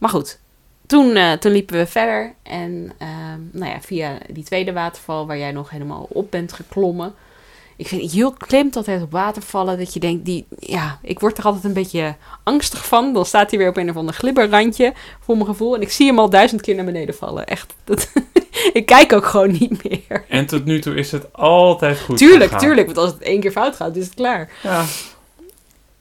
Maar 0.00 0.10
goed, 0.10 0.40
toen, 0.86 1.16
eh, 1.16 1.32
toen 1.32 1.52
liepen 1.52 1.76
we 1.76 1.86
verder. 1.86 2.34
En 2.42 2.92
ehm, 2.98 3.40
nou 3.52 3.70
ja, 3.70 3.80
via 3.80 4.18
die 4.30 4.44
tweede 4.44 4.72
waterval 4.72 5.26
waar 5.26 5.38
jij 5.38 5.52
nog 5.52 5.70
helemaal 5.70 6.06
op 6.08 6.30
bent 6.30 6.52
geklommen. 6.52 7.14
Ik 7.80 7.88
vind, 7.88 8.12
Jul 8.12 8.30
klimt 8.32 8.76
altijd 8.76 9.02
op 9.02 9.12
watervallen 9.12 9.78
dat 9.78 9.94
je 9.94 10.00
denkt, 10.00 10.24
die, 10.24 10.46
ja, 10.58 10.98
ik 11.02 11.20
word 11.20 11.38
er 11.38 11.44
altijd 11.44 11.64
een 11.64 11.72
beetje 11.72 12.14
angstig 12.42 12.86
van. 12.86 13.12
Dan 13.12 13.26
staat 13.26 13.50
hij 13.50 13.58
weer 13.58 13.68
op 13.68 13.76
een 13.76 13.90
of 13.90 13.96
ander 13.96 14.14
glibberrandje, 14.14 14.92
voor 15.20 15.34
mijn 15.34 15.46
gevoel. 15.48 15.74
En 15.74 15.80
ik 15.82 15.90
zie 15.90 16.06
hem 16.06 16.18
al 16.18 16.30
duizend 16.30 16.60
keer 16.60 16.74
naar 16.74 16.84
beneden 16.84 17.14
vallen. 17.14 17.46
Echt, 17.46 17.74
dat, 17.84 18.12
ik 18.72 18.86
kijk 18.86 19.12
ook 19.12 19.24
gewoon 19.26 19.50
niet 19.50 19.84
meer. 19.88 20.24
En 20.28 20.46
tot 20.46 20.64
nu 20.64 20.80
toe 20.80 20.94
is 20.94 21.12
het 21.12 21.32
altijd 21.32 22.00
goed 22.00 22.18
tuurlijk, 22.18 22.42
gegaan. 22.50 22.58
tuurlijk, 22.58 22.86
want 22.86 22.98
als 22.98 23.10
het 23.10 23.22
één 23.22 23.40
keer 23.40 23.50
fout 23.52 23.76
gaat, 23.76 23.96
is 23.96 24.04
het 24.04 24.14
klaar. 24.14 24.50
Ja, 24.62 24.84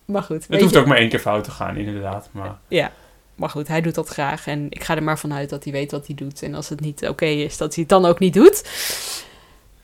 Maar 0.06 0.24
goed, 0.24 0.46
het 0.50 0.62
hoeft 0.62 0.74
je- 0.74 0.80
ook 0.80 0.86
maar 0.86 0.98
één 0.98 1.10
keer 1.10 1.20
fout 1.20 1.44
te 1.44 1.52
gaan, 1.52 1.78
inderdaad. 1.78 2.30
Maar 2.32 2.58
Ja, 2.68 2.92
maar 3.36 3.50
goed, 3.50 3.68
hij 3.68 3.82
doet 3.82 3.96
dat 3.96 4.08
graag. 4.08 4.48
En 4.48 4.66
ik 4.70 4.84
ga 4.84 4.96
er 4.96 5.04
maar 5.04 5.20
vanuit 5.20 5.50
dat 5.50 5.64
hij 5.64 5.74
weet 5.74 5.92
wat 5.92 6.06
hij 6.08 6.16
doet. 6.16 6.42
En 6.44 6.54
als 6.56 6.70
het 6.70 6.80
niet 6.80 7.08
oké 7.08 7.26
is, 7.26 7.58
dat 7.58 7.74
hij 7.76 7.84
het 7.84 7.90
dan 7.92 8.06
ook 8.06 8.20
niet 8.20 8.34
doet. 8.34 8.64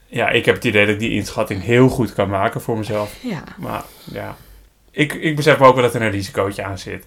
Ja, 0.05 0.29
ik 0.29 0.45
heb 0.45 0.55
het 0.55 0.63
idee 0.63 0.85
dat 0.85 0.93
ik 0.93 0.99
die 0.99 1.11
inschatting 1.11 1.63
heel 1.63 1.89
goed 1.89 2.13
kan 2.13 2.29
maken 2.29 2.61
voor 2.61 2.77
mezelf. 2.77 3.15
Ja. 3.21 3.43
Maar 3.57 3.83
ja, 4.03 4.37
ik, 4.91 5.13
ik 5.13 5.35
besef 5.35 5.61
ook 5.61 5.73
wel 5.73 5.83
dat 5.83 5.95
er 5.95 6.01
een 6.01 6.11
risicootje 6.11 6.63
aan 6.63 6.77
zit. 6.77 7.05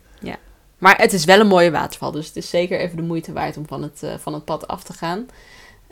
Maar 0.78 0.98
het 0.98 1.12
is 1.12 1.24
wel 1.24 1.40
een 1.40 1.46
mooie 1.46 1.70
waterval. 1.70 2.10
Dus 2.10 2.26
het 2.26 2.36
is 2.36 2.50
zeker 2.50 2.78
even 2.78 2.96
de 2.96 3.02
moeite 3.02 3.32
waard 3.32 3.56
om 3.56 3.66
van 3.66 3.82
het, 3.82 4.02
eh, 4.02 4.14
van 4.18 4.34
het 4.34 4.44
pad 4.44 4.68
af 4.68 4.82
te 4.82 4.92
gaan. 4.92 5.26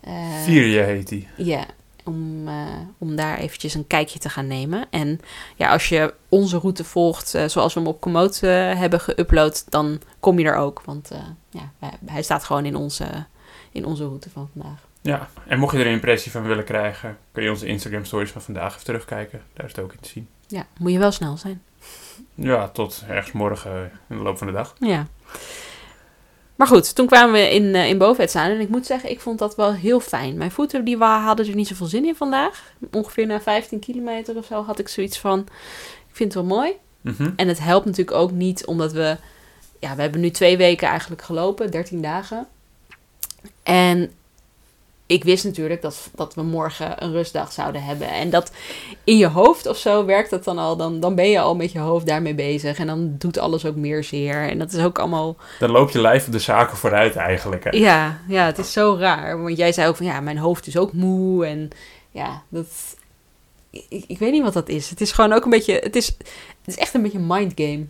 Eh, 0.01 0.43
Vierje 0.45 0.81
heet 0.81 1.09
die. 1.09 1.29
Ja, 1.37 1.65
om, 2.05 2.49
eh, 2.49 2.55
om 2.99 3.17
daar 3.17 3.39
eventjes 3.39 3.75
een 3.75 3.87
kijkje 3.87 4.19
te 4.19 4.29
gaan 4.29 4.47
nemen. 4.47 4.87
En 4.91 5.21
ja, 5.57 5.73
als 5.73 5.89
je 5.89 6.15
onze 6.29 6.59
route 6.59 6.85
volgt 6.85 7.29
zoals 7.29 7.75
we 7.75 7.81
hem 7.81 7.89
op 7.89 8.01
Komoot 8.01 8.41
hebben 8.41 9.01
geüpload, 9.01 9.65
dan 9.69 10.01
kom 10.21 10.39
je 10.39 10.45
er 10.45 10.57
ook. 10.57 10.83
Want 10.85 11.11
ja, 11.51 11.73
hij, 11.79 11.91
hij 12.05 12.23
staat 12.23 12.45
gewoon 12.45 12.65
in 12.65 12.77
onze, 12.77 13.27
in 13.73 13.85
onze 13.85 14.05
route 14.05 14.31
van 14.31 14.49
vandaag. 14.53 14.86
Ja, 15.07 15.29
en 15.47 15.59
mocht 15.59 15.73
je 15.73 15.79
er 15.79 15.87
een 15.87 15.93
impressie 15.93 16.33
van 16.33 16.43
willen 16.43 16.65
krijgen, 16.65 17.19
kun 17.33 17.43
je 17.43 17.51
onze 17.51 17.67
Instagram 17.67 18.05
stories 18.05 18.31
van 18.31 18.43
vandaag 18.43 18.73
even 18.73 18.85
terugkijken. 18.85 19.43
Daar 19.53 19.67
is 19.67 19.73
het 19.73 19.85
ook 19.85 19.93
in 19.93 20.01
te 20.01 20.09
zien. 20.09 20.29
Ja, 20.47 20.67
moet 20.79 20.93
je 20.93 20.99
wel 20.99 21.13
snel 21.13 21.37
zijn. 21.37 21.63
Ja, 22.35 22.69
tot 22.69 23.05
ergens 23.09 23.33
morgen 23.33 23.91
in 24.09 24.17
de 24.17 24.23
loop 24.23 24.39
van 24.39 24.47
de 24.47 24.53
dag. 24.53 24.75
Ja. 24.79 25.07
Maar 26.57 26.67
goed, 26.67 26.95
toen 26.95 27.07
kwamen 27.07 27.33
we 27.33 27.55
in, 27.55 27.63
uh, 27.63 27.89
in. 27.89 28.01
En 28.33 28.61
ik 28.61 28.69
moet 28.69 28.87
zeggen, 28.87 29.11
ik 29.11 29.21
vond 29.21 29.39
dat 29.39 29.57
wel 29.57 29.73
heel 29.73 30.01
fijn. 30.01 30.37
Mijn 30.37 30.51
voeten 30.51 30.85
die 30.85 30.97
hadden 30.97 31.49
er 31.49 31.55
niet 31.55 31.69
zoveel 31.69 31.87
zin 31.87 32.05
in 32.05 32.17
vandaag. 32.17 32.73
Ongeveer 32.93 33.27
na 33.27 33.41
15 33.41 33.79
kilometer 33.79 34.37
of 34.37 34.45
zo 34.45 34.65
had 34.65 34.79
ik 34.79 34.89
zoiets 34.89 35.19
van... 35.19 35.39
Ik 36.09 36.17
vind 36.23 36.35
het 36.35 36.43
wel 36.43 36.57
mooi. 36.57 36.73
Mhm. 37.01 37.31
En 37.37 37.49
het 37.49 37.59
helpt 37.59 37.87
natuurlijk 37.87 38.17
ook 38.17 38.31
niet 38.31 38.67
omdat 38.67 38.93
we... 38.93 39.17
Ja, 39.81 39.95
we 39.97 40.03
hebben 40.03 40.21
nu 40.21 40.31
twee 40.31 40.57
weken 40.57 40.89
eigenlijk 40.89 41.23
gelopen. 41.23 41.71
13 41.71 42.03
dagen. 42.03 42.47
En 43.63 44.13
ik 45.07 45.25
wist 45.25 45.45
natuurlijk 45.45 45.83
dat, 45.83 46.11
dat 46.15 46.35
we 46.35 46.43
morgen 46.43 47.03
een 47.03 47.13
rustdag 47.13 47.53
zouden 47.53 47.83
hebben. 47.83 48.09
En 48.09 48.31
dat 48.31 48.53
in 49.05 49.17
je 49.17 49.27
hoofd 49.27 49.67
of 49.67 49.77
zo 49.77 50.05
werkt 50.05 50.31
dat 50.31 50.45
dan 50.45 50.59
al. 50.59 50.77
Dan, 50.77 51.01
dan 51.01 51.15
ben 51.15 51.31
je 51.31 51.41
al 51.41 51.57
met 51.57 51.73
je 51.73 51.79
hoofd 51.79 52.07
daarmee 52.07 52.35
bezig. 52.35 52.79
En 52.79 52.87
dan 52.87 53.15
doet 53.19 53.39
alles 53.39 53.65
ook 53.65 53.77
meer 53.77 54.05
zeer. 54.05 54.49
En 54.49 54.59
dat 54.59 54.73
is 54.73 54.85
ook 54.85 54.99
allemaal... 54.99 55.37
Dan 55.59 55.71
loop 55.71 55.91
je 55.91 56.01
lijf 56.01 56.27
op 56.27 56.33
de 56.33 56.39
zaken 56.39 56.77
vooruit 56.77 57.17
eigenlijk. 57.17 57.65
Hè? 57.65 57.71
Ja, 57.71 58.21
ja, 58.29 58.47
het 58.47 58.59
is 58.59 58.73
zo 58.73 58.97
raar. 58.99 59.43
Want 59.43 59.57
jij 59.57 59.73
zei 59.73 59.89
ook 59.89 59.97
van 59.97 60.07
ja, 60.07 60.21
mijn 60.21 60.39
hoofd 60.39 60.67
is 60.67 60.77
ook 60.77 60.93
moe. 60.93 61.47
En 61.47 61.71
ja, 62.11 62.43
dat... 62.49 62.67
Ik, 63.71 64.05
ik 64.07 64.19
weet 64.19 64.33
niet 64.33 64.43
wat 64.43 64.55
dat 64.55 64.69
is. 64.69 64.91
Het 64.91 65.01
is 65.01 65.13
gewoon 65.13 65.33
ook 65.33 65.45
een 65.45 65.51
beetje... 65.51 65.75
Het 65.75 65.97
is, 65.97 66.07
het 66.07 66.67
is 66.67 66.77
echt 66.77 66.95
een 66.95 67.03
beetje 67.03 67.19
een 67.19 67.27
mindgame. 67.27 67.85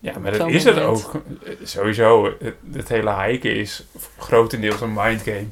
Ja, 0.00 0.18
maar 0.18 0.38
dat 0.38 0.48
is 0.48 0.64
het 0.64 0.74
moment. 0.74 1.04
ook. 1.06 1.22
Sowieso, 1.62 2.34
het, 2.38 2.54
het 2.72 2.88
hele 2.88 3.22
hiken 3.22 3.56
is 3.56 3.84
grotendeels 4.18 4.80
een 4.80 4.92
mindgame. 4.92 5.46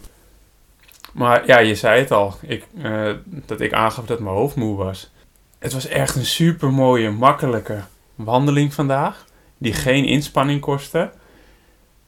Maar 1.16 1.46
ja, 1.46 1.58
je 1.58 1.74
zei 1.74 2.00
het 2.00 2.10
al, 2.10 2.34
ik, 2.42 2.66
eh, 2.82 3.12
dat 3.24 3.60
ik 3.60 3.72
aangaf 3.72 4.06
dat 4.06 4.20
mijn 4.20 4.34
hoofd 4.34 4.56
moe 4.56 4.76
was. 4.76 5.10
Het 5.58 5.72
was 5.72 5.86
echt 5.86 6.16
een 6.16 6.26
super 6.26 6.72
mooie, 6.72 7.10
makkelijke 7.10 7.80
wandeling 8.14 8.74
vandaag. 8.74 9.24
Die 9.58 9.72
geen 9.72 10.04
inspanning 10.04 10.60
kostte. 10.60 11.10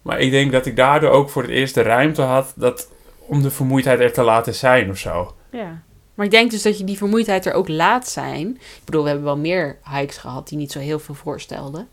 Maar 0.03 0.21
ik 0.21 0.31
denk 0.31 0.53
dat 0.53 0.67
ik 0.67 0.77
daardoor 0.77 1.11
ook 1.11 1.31
voor 1.31 1.43
het 1.43 1.51
eerst 1.51 1.75
de 1.75 1.83
ruimte 1.83 2.23
had 2.23 2.53
dat, 2.57 2.89
om 3.19 3.43
de 3.43 3.51
vermoeidheid 3.51 4.01
er 4.01 4.13
te 4.13 4.23
laten 4.23 4.55
zijn 4.55 4.91
of 4.91 4.99
zo. 4.99 5.35
Ja. 5.51 5.83
Maar 6.15 6.27
ik 6.27 6.33
denk 6.33 6.51
dus 6.51 6.63
dat 6.63 6.79
je 6.79 6.85
die 6.85 6.97
vermoeidheid 6.97 7.47
er 7.47 7.53
ook 7.53 7.69
laat 7.69 8.09
zijn. 8.09 8.49
Ik 8.57 8.85
bedoel, 8.85 9.03
we 9.03 9.09
hebben 9.09 9.27
wel 9.27 9.39
meer 9.39 9.79
hikes 9.85 10.17
gehad 10.17 10.49
die 10.49 10.59
niet 10.59 10.73
zo 10.73 10.79
heel 10.79 10.99
veel 10.99 11.15
voorstelden. 11.15 11.89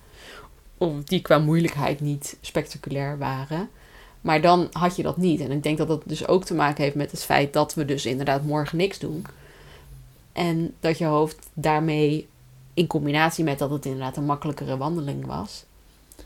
Of 0.77 1.03
die 1.03 1.21
qua 1.21 1.37
moeilijkheid 1.37 1.99
niet 1.99 2.37
spectaculair 2.41 3.17
waren. 3.17 3.69
Maar 4.25 4.41
dan 4.41 4.67
had 4.71 4.95
je 4.95 5.03
dat 5.03 5.17
niet. 5.17 5.39
En 5.39 5.51
ik 5.51 5.63
denk 5.63 5.77
dat 5.77 5.87
dat 5.87 6.01
dus 6.05 6.27
ook 6.27 6.43
te 6.45 6.53
maken 6.53 6.83
heeft 6.83 6.95
met 6.95 7.11
het 7.11 7.23
feit 7.23 7.53
dat 7.53 7.73
we 7.73 7.85
dus 7.85 8.05
inderdaad 8.05 8.43
morgen 8.43 8.77
niks 8.77 8.99
doen. 8.99 9.25
En 10.33 10.73
dat 10.79 10.97
je 10.97 11.05
hoofd 11.05 11.47
daarmee 11.53 12.27
in 12.73 12.87
combinatie 12.87 13.43
met 13.43 13.59
dat 13.59 13.69
het 13.69 13.85
inderdaad 13.85 14.17
een 14.17 14.25
makkelijkere 14.25 14.77
wandeling 14.77 15.25
was. 15.25 15.65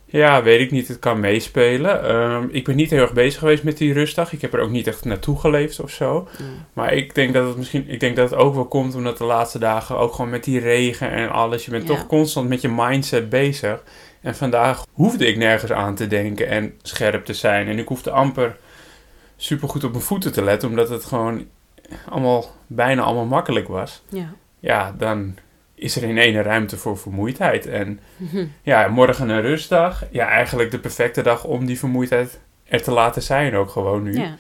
Ja, 0.06 0.44
weet 0.44 0.60
ik 0.60 0.72
niet. 0.72 0.88
Het 0.88 1.00
kan 1.00 1.20
meespelen. 1.20 2.04
Ehm, 2.04 2.48
ik 2.52 2.64
ben 2.66 2.76
niet 2.76 2.90
heel 2.90 3.02
erg 3.02 3.14
bezig 3.14 3.40
geweest 3.40 3.64
met 3.64 3.78
die 3.78 3.94
rustdag. 3.94 4.34
Ik 4.34 4.42
heb 4.42 4.54
er 4.54 4.60
ook 4.60 4.70
niet 4.70 4.88
echt 4.88 5.06
naartoe 5.06 5.40
geleefd 5.40 5.80
of 5.80 5.92
zo. 5.92 6.28
Maar 6.74 6.94
ik 6.94 7.16
denk 7.16 7.34
dat 7.34 7.48
het 7.48 7.58
misschien, 7.58 7.90
ik 7.90 8.00
denk 8.00 8.16
dat 8.16 8.30
het 8.30 8.40
ook 8.40 8.54
wel 8.56 8.66
komt 8.66 8.96
omdat 8.96 9.18
de 9.18 9.24
laatste 9.24 9.60
dagen 9.60 9.98
ook 9.98 10.14
gewoon 10.14 10.32
met 10.32 10.44
die 10.44 10.60
regen 10.60 11.12
en 11.12 11.30
alles. 11.30 11.66
Je 11.66 11.72
bent 11.72 11.88
Ja. 11.88 11.96
toch 11.96 12.08
constant 12.08 12.50
met 12.50 12.62
je 12.62 12.70
mindset 12.70 13.30
bezig. 13.30 13.84
En 14.22 14.36
vandaag 14.36 14.86
hoefde 14.94 15.28
ik 15.28 15.38
nergens 15.38 15.72
aan 15.72 15.96
te 15.96 16.08
denken 16.08 16.48
en 16.48 16.80
scherp 16.82 17.26
te 17.26 17.34
zijn. 17.34 17.68
En 17.68 17.80
ik 17.80 17.88
hoefde 17.88 18.12
amper 18.12 18.58
supergoed 19.36 19.84
op 19.84 19.92
mijn 19.92 20.04
voeten 20.04 20.34
te 20.34 20.44
letten, 20.44 20.70
omdat 20.70 20.90
het 20.90 21.06
gewoon 21.06 21.48
allemaal, 22.10 22.46
bijna 22.68 23.02
allemaal 23.02 23.26
makkelijk 23.26 23.68
was. 23.68 24.04
Ja. 24.10 24.34
Ja, 24.60 24.94
dan 24.98 25.38
is 25.76 25.96
er 25.96 26.04
in 26.04 26.18
ene 26.18 26.42
ruimte 26.42 26.78
voor 26.78 26.98
vermoeidheid. 26.98 27.66
En 27.66 28.00
ja, 28.62 28.88
morgen 28.88 29.30
een 29.30 29.42
rustdag. 29.42 30.04
Ja, 30.12 30.28
eigenlijk 30.28 30.72
de 30.72 30.80
perfecte 30.80 31.22
dag 31.22 31.44
om 31.44 31.66
die 31.66 31.80
vermoeidheid 31.80 32.40
er 32.64 32.84
te 32.84 32.92
laten 32.92 33.22
zijn 33.22 33.56
ook 33.56 33.70
gewoon 33.70 34.04
nu. 34.04 34.14
Ja. 34.14 34.38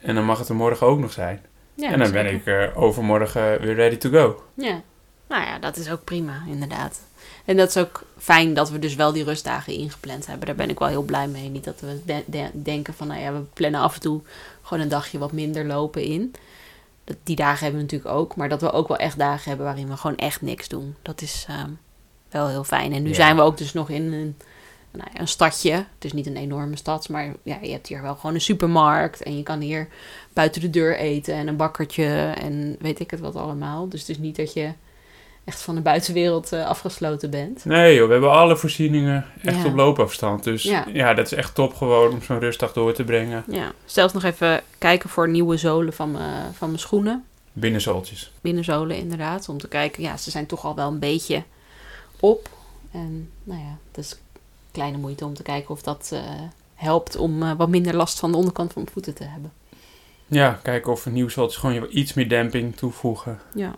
En 0.00 0.14
dan 0.14 0.24
mag 0.24 0.38
het 0.38 0.48
er 0.48 0.54
morgen 0.54 0.86
ook 0.86 0.98
nog 0.98 1.12
zijn. 1.12 1.40
Ja, 1.74 1.90
en 1.90 1.98
dan 1.98 2.12
ben 2.12 2.26
ik 2.26 2.70
overmorgen 2.74 3.60
weer 3.60 3.74
ready 3.74 3.96
to 3.96 4.10
go. 4.10 4.42
Ja, 4.54 4.80
nou 5.28 5.44
ja, 5.44 5.58
dat 5.58 5.76
is 5.76 5.90
ook 5.90 6.04
prima, 6.04 6.42
inderdaad. 6.48 7.00
En 7.44 7.56
dat 7.56 7.68
is 7.68 7.76
ook 7.76 8.02
fijn 8.18 8.54
dat 8.54 8.70
we 8.70 8.78
dus 8.78 8.94
wel 8.94 9.12
die 9.12 9.24
rustdagen 9.24 9.72
ingepland 9.72 10.26
hebben. 10.26 10.46
Daar 10.46 10.56
ben 10.56 10.70
ik 10.70 10.78
wel 10.78 10.88
heel 10.88 11.02
blij 11.02 11.28
mee. 11.28 11.48
Niet 11.48 11.64
dat 11.64 11.80
we 11.80 12.00
de- 12.04 12.22
de- 12.26 12.50
denken 12.52 12.94
van, 12.94 13.06
nou 13.06 13.20
ja, 13.20 13.32
we 13.32 13.40
plannen 13.52 13.80
af 13.80 13.94
en 13.94 14.00
toe 14.00 14.20
gewoon 14.62 14.82
een 14.82 14.88
dagje 14.88 15.18
wat 15.18 15.32
minder 15.32 15.64
lopen 15.66 16.02
in. 16.02 16.34
Dat, 17.04 17.16
die 17.22 17.36
dagen 17.36 17.58
hebben 17.64 17.76
we 17.76 17.82
natuurlijk 17.92 18.14
ook. 18.14 18.36
Maar 18.36 18.48
dat 18.48 18.60
we 18.60 18.72
ook 18.72 18.88
wel 18.88 18.96
echt 18.96 19.18
dagen 19.18 19.48
hebben 19.48 19.66
waarin 19.66 19.88
we 19.88 19.96
gewoon 19.96 20.16
echt 20.16 20.42
niks 20.42 20.68
doen. 20.68 20.94
Dat 21.02 21.20
is 21.22 21.44
ehm, 21.48 21.70
wel 22.30 22.48
heel 22.48 22.64
fijn. 22.64 22.92
En 22.92 23.02
nu 23.02 23.08
Ja. 23.08 23.14
zijn 23.14 23.36
we 23.36 23.42
ook 23.42 23.58
dus 23.58 23.72
nog 23.72 23.90
in 23.90 24.12
een, 24.12 24.36
nou 24.90 25.08
ja, 25.12 25.20
een 25.20 25.28
stadje. 25.28 25.70
Het 25.72 26.04
is 26.04 26.12
niet 26.12 26.26
een 26.26 26.36
enorme 26.36 26.76
stad, 26.76 27.08
maar 27.08 27.32
ja, 27.42 27.58
je 27.62 27.70
hebt 27.70 27.86
hier 27.86 28.02
wel 28.02 28.14
gewoon 28.14 28.34
een 28.34 28.40
supermarkt. 28.40 29.22
En 29.22 29.36
je 29.36 29.42
kan 29.42 29.60
hier 29.60 29.88
buiten 30.32 30.60
de 30.60 30.70
deur 30.70 30.96
eten 30.96 31.34
en 31.34 31.48
een 31.48 31.56
bakkertje 31.56 32.32
en 32.40 32.76
weet 32.80 33.00
ik 33.00 33.10
het 33.10 33.20
wat 33.20 33.36
allemaal. 33.36 33.88
Dus 33.88 34.00
het 34.00 34.08
is 34.08 34.18
niet 34.18 34.36
dat 34.36 34.52
je 34.52 34.72
echt 35.46 35.62
van 35.62 35.74
de 35.74 35.80
buitenwereld 35.80 36.52
eh, 36.52 36.66
afgesloten 36.66 37.30
bent. 37.30 37.64
Nee 37.64 37.94
joh, 37.94 38.06
we 38.06 38.12
hebben 38.12 38.30
alle 38.32 38.56
voorzieningen 38.56 39.24
echt 39.42 39.56
Ja. 39.62 39.64
op 39.66 39.74
loopafstand. 39.74 40.44
Dus 40.44 40.62
Ja. 40.62 40.84
ja. 40.92 41.14
dat 41.14 41.26
is 41.26 41.32
echt 41.32 41.54
top 41.54 41.74
gewoon 41.74 42.12
om 42.12 42.22
zo'n 42.22 42.38
rustdag 42.38 42.72
door 42.72 42.92
te 42.92 43.04
brengen. 43.04 43.44
Ja, 43.50 43.72
zelfs 43.84 44.12
nog 44.12 44.24
even 44.24 44.62
kijken 44.78 45.08
voor 45.08 45.28
nieuwe 45.28 45.56
zolen 45.56 45.92
van 45.92 46.10
mijn, 46.10 46.54
van 46.54 46.68
mijn 46.68 46.80
schoenen. 46.80 47.24
Binnenzooltjes. 47.52 48.32
Binnenzolen 48.40 48.96
inderdaad, 48.96 49.48
om 49.48 49.58
te 49.58 49.68
kijken. 49.68 50.02
Ja, 50.02 50.16
ze 50.16 50.30
zijn 50.30 50.46
toch 50.46 50.64
al 50.64 50.74
wel 50.74 50.88
een 50.88 50.98
beetje 50.98 51.42
op. 52.20 52.48
En 52.92 53.30
nou 53.44 53.60
ja, 53.60 53.76
dat 53.92 54.04
is 54.04 54.16
kleine 54.72 54.98
moeite 54.98 55.24
om 55.24 55.34
te 55.34 55.42
kijken 55.42 55.70
of 55.70 55.82
dat 55.82 56.10
eh, 56.12 56.20
helpt 56.74 57.16
om 57.16 57.42
eh, 57.42 57.52
wat 57.56 57.68
minder 57.68 57.96
last 57.96 58.18
van 58.18 58.30
de 58.30 58.36
onderkant 58.36 58.72
van 58.72 58.82
mijn 58.82 58.94
voeten 58.94 59.14
te 59.14 59.24
hebben. 59.24 59.52
Ja, 60.26 60.58
kijken 60.62 60.92
of 60.92 61.06
een 61.06 61.12
nieuw 61.12 61.28
zooltje 61.28 61.58
gewoon 61.60 61.74
je 61.74 61.88
iets 61.88 62.14
meer 62.14 62.28
demping 62.28 62.76
toevoegen. 62.76 63.40
Ja. 63.54 63.74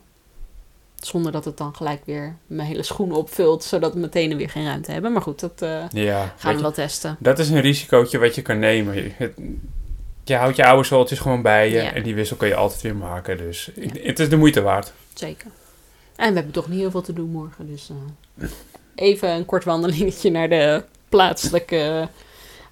Zonder 0.99 1.33
dat 1.33 1.45
het 1.45 1.57
dan 1.57 1.75
gelijk 1.75 2.01
weer 2.05 2.37
mijn 2.47 2.69
hele 2.69 2.83
schoen 2.83 3.13
opvult, 3.13 3.65
zodat 3.65 3.95
mijn 3.95 4.11
tenen 4.11 4.37
weer 4.37 4.51
geen 4.51 4.65
ruimte 4.65 4.93
hebben. 4.93 5.13
Maar 5.13 5.23
goed, 5.23 5.41
dat 5.41 5.63
eh, 5.63 5.85
Ja, 5.91 6.35
gaan 6.39 6.57
we 6.57 6.63
wel 6.63 6.73
testen. 6.73 7.17
dat 7.19 7.39
is 7.39 7.49
een 7.51 7.61
risicootje 7.61 8.19
wat 8.19 8.35
je 8.35 8.43
kan 8.43 8.59
nemen. 8.59 8.95
Je, 8.95 9.11
het- 9.17 9.39
je 10.25 10.35
houdt 10.35 10.57
je 10.57 10.65
oude 10.67 10.85
zooltjes 10.89 11.19
gewoon 11.19 11.43
bij 11.43 11.71
je 11.71 11.77
Ja. 11.83 11.93
en 11.93 12.03
die 12.03 12.15
wissel 12.15 12.37
kan 12.37 12.49
je 12.49 12.55
altijd 12.55 12.83
weer 12.83 12.97
maken. 12.97 13.37
Dus 13.37 13.71
Ja. 13.75 13.83
ik- 13.83 14.03
het 14.05 14.19
is 14.19 14.29
de 14.29 14.37
moeite 14.37 14.61
waard. 14.63 14.93
Zeker. 15.15 15.47
En 16.17 16.29
we 16.29 16.35
hebben 16.35 16.53
toch 16.53 16.69
niet 16.69 16.79
heel 16.79 16.91
veel 16.91 17.03
te 17.03 17.13
doen 17.13 17.31
morgen. 17.31 17.67
Dus 17.67 17.91
eh, 18.39 18.49
even 18.95 19.29
een 19.31 19.45
kort 19.45 19.65
wandelingetje 19.65 20.31
naar 20.31 20.49
de 20.49 20.83
plaatselijke 21.09 22.09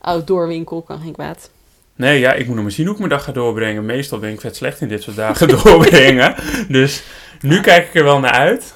outdoorwinkel 0.01 0.83
kan 0.83 1.01
geen 1.01 1.13
kwaad. 1.13 1.51
Nee, 1.95 2.19
ja, 2.21 2.33
ik 2.33 2.47
moet 2.47 2.55
nog 2.55 2.65
maar 2.65 2.73
zien 2.73 2.85
hoe 2.85 2.95
ik 2.95 3.01
mijn 3.01 3.11
dag 3.13 3.25
ga 3.25 3.33
doorbrengen. 3.33 3.85
Meestal 3.87 4.19
ben 4.19 4.33
ik 4.33 4.41
vet 4.41 4.57
slecht 4.57 4.81
in 4.81 4.89
dit 4.89 5.03
soort 5.03 5.17
dagen 5.17 5.49
doorbrengen. 5.63 6.35
Dus 6.69 7.03
nu 7.41 7.61
kijk 7.61 7.87
ik 7.89 7.95
er 7.95 8.05
wel 8.05 8.19
naar 8.19 8.33
uit. 8.33 8.75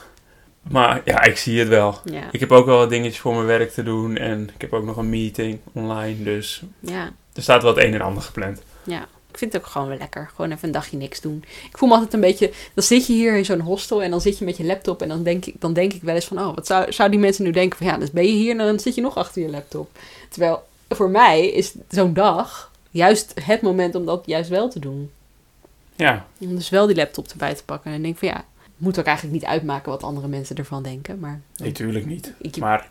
Maar 0.70 1.00
ja, 1.04 1.22
ik 1.22 1.36
zie 1.36 1.58
het 1.58 1.68
wel. 1.68 1.98
Ja, 2.04 2.22
Ik 2.30 2.40
heb 2.40 2.52
ook 2.52 2.66
wel 2.66 2.76
wat 2.78 2.90
dingetjes 2.90 3.18
voor 3.20 3.34
mijn 3.34 3.46
werk 3.46 3.70
te 3.72 3.82
doen. 3.82 4.16
En 4.16 4.50
ik 4.54 4.60
heb 4.60 4.72
ook 4.72 4.84
nog 4.84 4.96
een 4.96 5.10
meeting 5.10 5.58
online. 5.72 6.22
Dus 6.22 6.62
ja, 6.80 7.10
er 7.32 7.42
staat 7.42 7.62
wel 7.62 7.74
het 7.74 7.84
een 7.84 7.94
en 7.94 8.00
ander 8.00 8.22
gepland. 8.22 8.62
ja. 8.84 9.06
Ik 9.32 9.38
vind 9.38 9.52
het 9.52 9.62
ook 9.62 9.68
gewoon 9.68 9.88
wel 9.88 9.98
lekker. 9.98 10.30
Gewoon 10.34 10.50
even 10.52 10.66
een 10.66 10.74
dagje 10.74 10.96
niks 10.96 11.20
doen. 11.20 11.44
Ik 11.70 11.78
voel 11.78 11.88
me 11.88 11.94
altijd 11.94 12.14
een 12.14 12.20
beetje... 12.20 12.52
Dan 12.74 12.84
zit 12.84 13.06
je 13.06 13.12
hier 13.12 13.36
in 13.36 13.44
zo'n 13.44 13.60
hostel 13.60 14.02
en 14.02 14.10
dan 14.10 14.20
zit 14.20 14.38
je 14.38 14.44
met 14.44 14.56
je 14.56 14.64
laptop. 14.64 15.02
En 15.02 15.08
dan 15.08 15.22
denk 15.22 15.46
ik, 15.46 15.54
dan 15.58 15.72
denk 15.72 15.92
ik 15.92 16.02
wel 16.02 16.14
eens 16.14 16.24
van... 16.24 16.38
Oh, 16.38 16.54
wat 16.54 16.66
zou, 16.66 16.92
zou 16.92 17.10
die 17.10 17.18
mensen 17.18 17.44
nu 17.44 17.50
denken 17.50 17.78
van... 17.78 17.86
Ja, 17.86 17.98
dus 17.98 18.10
ben 18.10 18.24
je 18.24 18.32
hier 18.32 18.50
en 18.50 18.58
dan 18.58 18.80
zit 18.80 18.94
je 18.94 19.00
nog 19.00 19.16
achter 19.16 19.42
je 19.42 19.48
laptop. 19.48 19.90
Terwijl 20.28 20.62
voor 20.88 21.10
mij 21.10 21.46
is 21.48 21.74
zo'n 21.88 22.14
dag 22.14 22.70
juist 22.90 23.32
het 23.42 23.62
moment 23.62 23.94
om 23.94 24.06
dat 24.06 24.22
juist 24.26 24.50
wel 24.50 24.68
te 24.68 24.78
doen. 24.78 25.10
Ja, 26.00 26.26
Om 26.40 26.54
dus 26.56 26.68
wel 26.68 26.86
die 26.86 26.96
laptop 26.96 27.28
erbij 27.28 27.54
te 27.54 27.64
pakken. 27.64 27.90
En 27.90 27.96
ik 27.96 28.02
denk 28.02 28.18
van 28.18 28.28
ja, 28.28 28.44
moet 28.76 28.98
ook 28.98 29.04
eigenlijk 29.06 29.36
niet 29.40 29.46
uitmaken 29.50 29.90
wat 29.90 30.02
andere 30.02 30.28
mensen 30.28 30.56
ervan 30.56 30.82
denken. 30.82 31.18
Maar 31.18 31.40
nee, 31.56 31.72
tuurlijk 31.72 32.06
niet. 32.06 32.32
ik, 32.40 32.56
Maar 32.56 32.88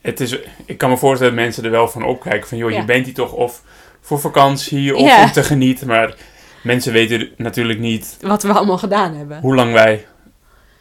het 0.00 0.20
is, 0.20 0.38
ik 0.66 0.78
kan 0.78 0.90
me 0.90 0.96
voorstellen 0.96 1.34
dat 1.34 1.44
mensen 1.44 1.64
er 1.64 1.70
wel 1.70 1.88
van 1.88 2.04
opkijken. 2.04 2.48
Van 2.48 2.58
joh, 2.58 2.70
Ja. 2.70 2.76
je 2.78 2.84
bent 2.84 3.04
hier 3.04 3.14
toch 3.14 3.32
of 3.32 3.62
voor 4.00 4.20
vakantie 4.20 4.96
of 4.96 5.00
Ja. 5.06 5.22
om 5.24 5.32
te 5.32 5.42
genieten. 5.42 5.86
Maar 5.86 6.14
mensen 6.62 6.92
weten 6.92 7.28
natuurlijk 7.36 7.78
niet 7.78 8.16
wat 8.20 8.42
we 8.42 8.52
allemaal 8.52 8.78
gedaan 8.78 9.14
hebben. 9.14 9.40
hoe 9.40 9.54
lang 9.54 9.72
wij 9.72 10.06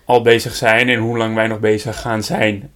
al 0.06 0.22
bezig 0.22 0.56
zijn. 0.56 0.90
En 0.90 1.00
hoe 1.00 1.18
lang 1.18 1.36
wij 1.36 1.48
nog 1.48 1.60
bezig 1.60 2.02
gaan 2.02 2.24
zijn. 2.24 2.72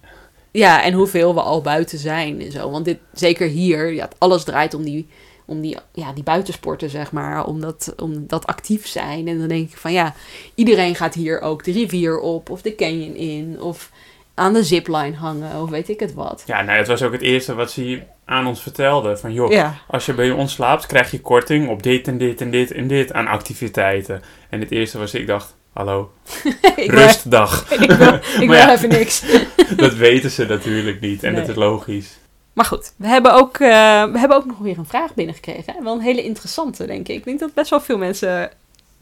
Ja, 0.50 0.82
en 0.84 0.92
hoeveel 0.92 1.34
we 1.34 1.40
al 1.40 1.60
buiten 1.60 1.98
zijn 1.98 2.40
en 2.40 2.52
zo. 2.52 2.70
Want 2.70 2.84
dit, 2.84 2.98
zeker 3.12 3.48
hier, 3.48 3.92
ja, 3.92 4.08
alles 4.18 4.44
draait 4.44 4.74
om 4.74 4.82
die, 4.84 5.08
om 5.48 5.60
die, 5.60 5.76
ja, 5.92 6.12
die 6.12 6.22
buitensporten, 6.22 6.90
zeg 6.90 7.12
maar. 7.12 7.44
Om 7.44 7.60
dat, 7.60 7.94
om 7.96 8.26
dat 8.26 8.46
actief 8.46 8.86
zijn. 8.86 9.28
En 9.28 9.38
dan 9.38 9.48
denk 9.48 9.70
ik 9.70 9.76
van 9.76 9.92
ja, 9.92 10.14
iedereen 10.54 10.94
gaat 10.94 11.14
hier 11.14 11.40
ook 11.40 11.64
de 11.64 11.72
rivier 11.72 12.20
op 12.20 12.50
of 12.50 12.62
de 12.62 12.74
canyon 12.74 13.14
in. 13.14 13.60
Of 13.60 13.90
aan 14.34 14.52
de 14.52 14.64
zipline 14.64 15.16
hangen 15.16 15.62
of 15.62 15.70
weet 15.70 15.88
ik 15.88 16.00
het 16.00 16.14
wat. 16.14 16.42
Ja, 16.46 16.62
nou, 16.62 16.78
het 16.78 16.86
was 16.86 17.02
ook 17.02 17.12
het 17.12 17.22
eerste 17.22 17.54
wat 17.54 17.70
ze 17.70 18.02
aan 18.24 18.46
ons 18.46 18.62
vertelde. 18.62 19.16
Van 19.16 19.32
joh, 19.32 19.50
Ja, 19.50 19.74
als 19.86 20.06
je 20.06 20.14
bij 20.14 20.30
ons 20.30 20.52
slaapt, 20.52 20.86
krijg 20.86 21.10
je 21.10 21.20
korting 21.20 21.68
op 21.68 21.82
dit 21.82 22.08
en 22.08 22.18
dit 22.18 22.40
en 22.40 22.50
dit 22.50 22.72
en 22.72 22.86
dit 22.86 23.12
aan 23.12 23.26
activiteiten. 23.26 24.22
En 24.50 24.60
het 24.60 24.70
eerste 24.70 24.98
was, 24.98 25.14
ik 25.14 25.26
dacht, 25.26 25.56
hallo, 25.72 26.12
ik 26.76 26.90
wil, 26.90 27.00
rustdag. 27.00 27.70
ik 27.80 27.90
wil, 27.90 28.14
ik 28.14 28.48
wil 28.48 28.52
ja. 28.52 28.72
even 28.72 28.88
niks. 28.88 29.24
dat 29.76 29.94
weten 29.94 30.30
ze 30.30 30.44
natuurlijk 30.44 31.00
niet 31.00 31.22
en 31.22 31.32
Nee. 31.32 31.40
dat 31.40 31.50
is 31.50 31.56
logisch. 31.56 32.18
Maar 32.58 32.66
goed, 32.66 32.92
we 32.96 33.06
hebben, 33.06 33.34
ook, 33.34 33.56
eh, 33.58 33.68
we 34.04 34.18
hebben 34.18 34.36
ook 34.36 34.46
nog 34.46 34.58
weer 34.58 34.78
een 34.78 34.86
vraag 34.86 35.14
binnengekregen. 35.14 35.76
En 35.76 35.84
wel 35.84 35.94
een 35.94 36.00
hele 36.00 36.24
interessante, 36.24 36.86
denk 36.86 37.08
ik. 37.08 37.16
Ik 37.16 37.24
denk 37.24 37.38
dat 37.38 37.54
best 37.54 37.70
wel 37.70 37.80
veel 37.80 37.98
mensen 37.98 38.50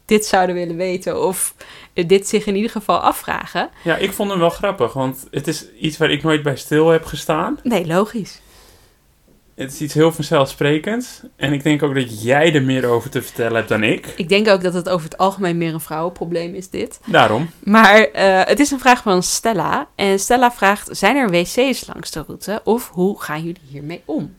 dit 0.05 0.25
zouden 0.25 0.55
willen 0.55 0.75
weten. 0.75 1.23
Of 1.23 1.53
dit 1.93 2.27
zich 2.27 2.45
in 2.45 2.55
ieder 2.55 2.71
geval 2.71 2.99
afvragen. 2.99 3.69
Ja, 3.83 3.95
ik 3.95 4.13
vond 4.13 4.29
hem 4.29 4.39
wel 4.39 4.49
grappig, 4.49 4.93
want 4.93 5.27
het 5.31 5.47
is 5.47 5.65
iets 5.79 5.97
waar 5.97 6.11
ik 6.11 6.23
nooit 6.23 6.43
bij 6.43 6.55
stil 6.55 6.89
heb 6.89 7.05
gestaan. 7.05 7.59
Nee, 7.63 7.87
logisch. 7.87 8.41
Het 9.57 9.71
is 9.71 9.81
iets 9.81 9.93
heel 9.93 10.11
vanzelfsprekends. 10.11 11.21
En 11.35 11.53
ik 11.53 11.63
denk 11.63 11.83
ook 11.83 11.95
dat 11.95 12.23
jij 12.23 12.53
er 12.53 12.63
meer 12.63 12.85
over 12.85 13.09
te 13.09 13.21
vertellen 13.21 13.55
hebt 13.55 13.69
dan 13.69 13.83
ik. 13.83 14.13
Ik 14.17 14.29
denk 14.29 14.47
ook 14.47 14.61
dat 14.61 14.73
het 14.73 14.89
over 14.89 15.09
het 15.09 15.17
algemeen 15.17 15.57
meer 15.57 15.73
een 15.73 15.79
vrouwenprobleem 15.79 16.53
is, 16.55 16.69
dit. 16.69 16.99
Daarom. 17.05 17.49
Maar 17.63 18.01
eh, 18.01 18.41
het 18.43 18.59
is 18.59 18.71
een 18.71 18.79
vraag 18.79 19.01
van 19.01 19.23
Stella. 19.23 19.87
En 19.95 20.19
Stella 20.19 20.51
vraagt: 20.51 20.89
Zijn 20.91 21.15
er 21.15 21.29
wc's 21.29 21.87
langs 21.87 22.11
de 22.11 22.23
route? 22.27 22.61
Of 22.63 22.89
hoe 22.89 23.21
gaan 23.21 23.43
jullie 23.43 23.61
hiermee 23.69 24.01
om? 24.05 24.35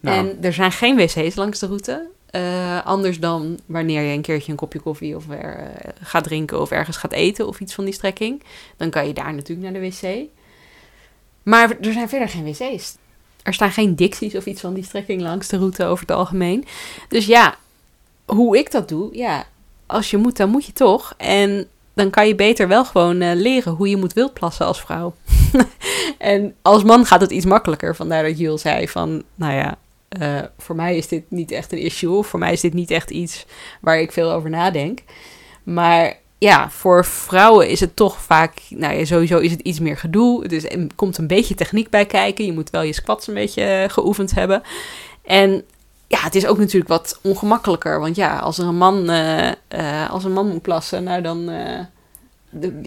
Nou, 0.00 0.16
En 0.16 0.38
er 0.42 0.52
zijn 0.52 0.72
geen 0.72 0.96
wc's 0.96 1.34
langs 1.34 1.58
de 1.58 1.66
route. 1.66 2.08
Eh, 2.30 2.86
anders 2.86 3.20
dan 3.20 3.58
wanneer 3.66 4.02
je 4.02 4.14
een 4.14 4.22
keertje 4.22 4.50
een 4.50 4.58
kopje 4.58 4.80
koffie 4.80 5.16
of 5.16 5.30
er, 5.30 5.56
eh, 5.56 5.90
gaat 6.00 6.24
drinken 6.24 6.60
of 6.60 6.70
ergens 6.70 6.96
gaat 6.96 7.12
eten 7.12 7.46
of 7.46 7.60
iets 7.60 7.74
van 7.74 7.84
die 7.84 7.94
strekking. 7.94 8.42
Dan 8.76 8.90
kan 8.90 9.06
je 9.06 9.12
daar 9.12 9.34
natuurlijk 9.34 9.70
naar 9.72 9.82
de 9.82 9.88
wc. 9.88 10.28
Maar 11.42 11.76
er 11.80 11.92
zijn 11.92 12.08
verder 12.08 12.28
geen 12.28 12.44
wc's. 12.44 12.96
Er 13.42 13.54
staan 13.54 13.70
geen 13.70 13.96
dicties 13.96 14.34
of 14.34 14.46
iets 14.46 14.60
van 14.60 14.74
die 14.74 14.84
strekking 14.84 15.20
langs 15.20 15.48
de 15.48 15.56
route 15.56 15.84
over 15.84 16.06
het 16.06 16.16
algemeen. 16.16 16.64
Dus 17.08 17.26
ja, 17.26 17.54
hoe 18.24 18.58
ik 18.58 18.70
dat 18.70 18.88
doe, 18.88 19.16
ja, 19.16 19.46
als 19.86 20.10
je 20.10 20.16
moet, 20.16 20.36
dan 20.36 20.50
moet 20.50 20.64
je 20.64 20.72
toch. 20.72 21.14
En 21.16 21.66
dan 21.94 22.10
kan 22.10 22.26
je 22.26 22.34
beter 22.34 22.68
wel 22.68 22.84
gewoon 22.84 23.20
eh, 23.20 23.34
leren 23.34 23.72
hoe 23.72 23.88
je 23.88 23.96
moet 23.96 24.12
wildplassen 24.12 24.66
als 24.66 24.80
vrouw. 24.80 25.14
en 26.18 26.54
als 26.62 26.82
man 26.82 27.06
gaat 27.06 27.20
het 27.20 27.30
iets 27.30 27.44
makkelijker. 27.44 27.96
Vandaar 27.96 28.22
dat 28.22 28.38
Jules 28.38 28.60
zei 28.60 28.88
van, 28.88 29.22
nou 29.34 29.54
ja, 29.54 29.78
eh, 30.08 30.42
voor 30.58 30.76
mij 30.76 30.96
is 30.96 31.08
dit 31.08 31.24
niet 31.28 31.50
echt 31.50 31.72
een 31.72 31.78
issue. 31.78 32.22
Voor 32.22 32.38
mij 32.38 32.52
is 32.52 32.60
dit 32.60 32.74
niet 32.74 32.90
echt 32.90 33.10
iets 33.10 33.46
waar 33.80 34.00
ik 34.00 34.12
veel 34.12 34.32
over 34.32 34.50
nadenk. 34.50 35.00
Maar 35.62 36.20
ja, 36.42 36.70
voor 36.70 37.04
vrouwen 37.04 37.68
is 37.68 37.80
het 37.80 37.96
toch 37.96 38.20
vaak, 38.20 38.52
nou 38.68 38.94
ja, 38.94 39.04
sowieso 39.04 39.38
is 39.38 39.50
het 39.50 39.60
iets 39.60 39.80
meer 39.80 39.96
gedoe. 39.96 40.48
Dus 40.48 40.64
er 40.64 40.86
komt 40.94 41.18
een 41.18 41.26
beetje 41.26 41.54
techniek 41.54 41.90
bij 41.90 42.06
kijken. 42.06 42.44
Je 42.44 42.52
moet 42.52 42.70
wel 42.70 42.82
je 42.82 42.92
squats 42.92 43.26
een 43.26 43.34
beetje 43.34 43.62
eh, 43.64 43.88
geoefend 43.88 44.34
hebben. 44.34 44.62
En 45.24 45.64
ja, 46.06 46.18
het 46.20 46.34
is 46.34 46.46
ook 46.46 46.58
natuurlijk 46.58 46.88
wat 46.88 47.18
ongemakkelijker. 47.22 48.00
Want 48.00 48.16
ja, 48.16 48.38
als 48.38 48.58
er 48.58 48.66
een 48.66 48.76
man, 48.76 49.10
eh, 49.10 49.48
eh, 49.68 50.10
als 50.10 50.24
een 50.24 50.32
man 50.32 50.48
moet 50.48 50.62
plassen, 50.62 51.04
nou 51.04 51.22
dan. 51.22 51.48
eh, 51.48 51.80
de, 52.50 52.80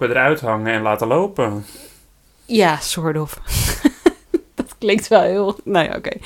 eruit 0.00 0.40
hangen 0.40 0.72
en 0.72 0.82
laten 0.82 1.06
lopen. 1.06 1.64
ja, 2.44 2.76
soort 2.80 3.18
of. 3.18 3.40
dat 4.54 4.74
klinkt 4.78 5.08
wel 5.08 5.22
heel. 5.22 5.58
Nou 5.64 5.84
ja, 5.84 5.96
oké. 5.96 6.16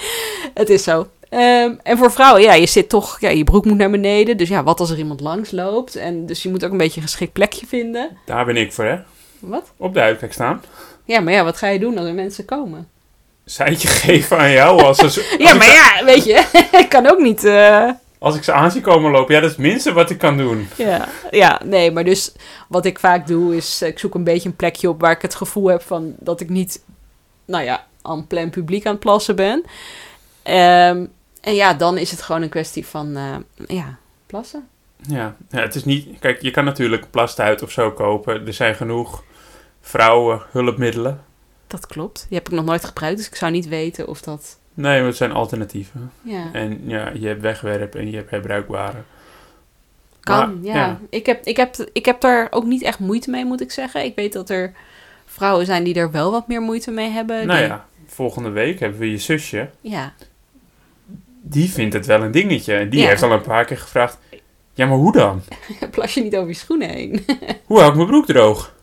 Het 0.54 0.68
is 0.70 0.82
zo. 0.82 1.06
Ehm, 1.30 1.72
en 1.82 1.98
voor 1.98 2.12
vrouwen, 2.12 2.42
ja, 2.42 2.52
je 2.52 2.66
zit 2.66 2.88
toch, 2.88 3.20
ja, 3.20 3.28
je 3.28 3.44
broek 3.44 3.64
moet 3.64 3.76
naar 3.76 3.90
beneden. 3.90 4.36
Dus 4.36 4.48
ja, 4.48 4.62
wat 4.62 4.80
als 4.80 4.90
er 4.90 4.98
iemand 4.98 5.20
langs 5.20 5.50
loopt? 5.50 5.96
En 5.96 6.26
dus 6.26 6.42
je 6.42 6.48
moet 6.48 6.64
ook 6.64 6.70
een 6.70 6.76
beetje 6.78 7.00
een 7.00 7.06
geschikt 7.06 7.32
plekje 7.32 7.66
vinden. 7.66 8.16
Daar 8.26 8.44
ben 8.44 8.56
ik 8.56 8.72
voor, 8.72 8.84
hè? 8.84 8.96
Wat? 9.38 9.72
Op 9.76 9.94
de 9.94 10.00
uitkijk 10.00 10.32
staan. 10.32 10.62
Ja, 11.04 11.20
maar 11.20 11.32
ja, 11.32 11.44
wat 11.44 11.56
ga 11.56 11.66
je 11.68 11.78
doen 11.78 11.98
als 11.98 12.06
er 12.06 12.14
mensen 12.14 12.44
komen? 12.44 12.88
Seintje 13.44 13.88
geven 14.04 14.38
aan 14.38 14.50
jou 14.50 14.82
als, 14.82 14.98
als 15.02 15.20
Ja, 15.38 15.54
maar 15.54 15.64
ze- 15.66 15.70
ja, 15.98 16.04
weet 16.04 16.24
je, 16.24 16.44
ik 16.82 16.88
kan 16.88 17.06
ook 17.10 17.18
niet. 17.18 17.44
eh, 17.44 17.90
als 18.18 18.36
ik 18.36 18.44
ze 18.44 18.52
aan 18.52 18.70
zie 18.70 18.80
komen 18.80 19.10
lopen. 19.10 19.34
Ja, 19.34 19.40
dat 19.40 19.50
is 19.50 19.56
het 19.56 19.66
minste 19.66 19.92
wat 19.92 20.10
ik 20.10 20.18
kan 20.18 20.36
doen. 20.36 20.68
Ja, 20.76 21.08
ja, 21.30 21.60
nee, 21.64 21.90
maar 21.90 22.04
dus 22.04 22.32
wat 22.68 22.84
ik 22.84 22.98
vaak 22.98 23.26
doe 23.26 23.56
is, 23.56 23.82
eh, 23.82 23.88
ik 23.88 23.98
zoek 23.98 24.14
een 24.14 24.24
beetje 24.24 24.48
een 24.48 24.56
plekje 24.56 24.88
op 24.88 25.00
waar 25.00 25.12
ik 25.12 25.22
het 25.22 25.34
gevoel 25.34 25.66
heb 25.66 25.82
van 25.82 26.14
dat 26.18 26.40
ik 26.40 26.48
niet, 26.48 26.82
nou 27.44 27.64
ja, 27.64 27.86
aan 28.02 28.26
plan 28.26 28.50
publiek 28.50 28.86
aan 28.86 28.92
het 28.92 29.00
plassen 29.00 29.36
ben. 29.36 29.64
Ehm, 30.42 31.04
en 31.40 31.54
ja, 31.54 31.74
dan 31.74 31.98
is 31.98 32.10
het 32.10 32.22
gewoon 32.22 32.42
een 32.42 32.48
kwestie 32.48 32.86
van, 32.86 33.16
eh, 33.16 33.36
ja, 33.66 33.98
plassen. 34.26 34.68
Ja. 35.08 35.36
ja, 35.50 35.60
het 35.60 35.74
is 35.74 35.84
niet... 35.84 36.18
Kijk, 36.18 36.42
je 36.42 36.50
kan 36.50 36.64
natuurlijk 36.64 37.10
plastuit 37.10 37.62
of 37.62 37.70
zo 37.70 37.90
kopen. 37.92 38.46
Er 38.46 38.52
zijn 38.52 38.74
genoeg 38.74 39.24
vrouwen 39.80 40.42
hulpmiddelen. 40.50 41.24
Dat 41.66 41.86
klopt. 41.86 42.26
Die 42.28 42.38
heb 42.38 42.46
ik 42.48 42.54
nog 42.54 42.64
nooit 42.64 42.84
gebruikt, 42.84 43.16
dus 43.16 43.26
ik 43.26 43.34
zou 43.34 43.52
niet 43.52 43.68
weten 43.68 44.08
of 44.08 44.20
dat, 44.20 44.58
Nee, 44.74 44.98
maar 44.98 45.06
het 45.08 45.16
zijn 45.16 45.32
alternatieven. 45.32 46.12
ja, 46.22 46.48
En 46.52 46.80
ja, 46.86 47.10
je 47.14 47.26
hebt 47.26 47.40
wegwerp 47.40 47.94
en 47.94 48.10
je 48.10 48.16
hebt 48.16 48.30
herbruikbare. 48.30 48.98
kan. 50.20 50.60
Maar, 50.62 50.74
ja. 50.74 51.00
Ik, 51.10 51.26
heb, 51.26 51.44
ik, 51.44 51.56
heb, 51.56 51.74
ik 51.92 52.04
heb 52.04 52.20
daar 52.20 52.46
ook 52.50 52.64
niet 52.64 52.82
echt 52.82 52.98
moeite 52.98 53.30
mee, 53.30 53.44
moet 53.44 53.60
ik 53.60 53.70
zeggen. 53.72 54.04
Ik 54.04 54.14
weet 54.14 54.32
dat 54.32 54.50
er 54.50 54.72
vrouwen 55.26 55.66
zijn 55.66 55.84
die 55.84 55.94
er 55.94 56.10
wel 56.10 56.30
wat 56.30 56.48
meer 56.48 56.60
moeite 56.60 56.90
mee 56.90 57.08
hebben. 57.10 57.46
Nou 57.46 57.58
die- 57.58 57.68
ja, 57.68 57.86
volgende 58.06 58.50
week 58.50 58.80
hebben 58.80 58.98
we 59.00 59.10
je 59.10 59.18
zusje. 59.18 59.68
Ja, 59.80 60.12
Die 61.42 61.70
vindt 61.70 61.94
het 61.94 62.06
wel 62.06 62.22
een 62.22 62.30
dingetje. 62.30 62.74
En 62.74 62.88
die 62.90 63.00
Ja. 63.00 63.08
heeft 63.08 63.22
al 63.22 63.32
een 63.32 63.40
paar 63.40 63.64
keer 63.64 63.78
gevraagd... 63.78 64.18
Ja, 64.74 64.86
maar 64.86 64.96
hoe 64.96 65.12
dan? 65.12 65.42
plas 65.90 66.14
je 66.14 66.22
niet 66.22 66.36
over 66.36 66.48
je 66.48 66.54
schoenen 66.54 66.88
heen. 66.88 67.24
Hoe 67.66 67.78
hou 67.78 67.90
ik 67.90 67.96
mijn 67.96 68.08
broek 68.08 68.26
droog? 68.26 68.74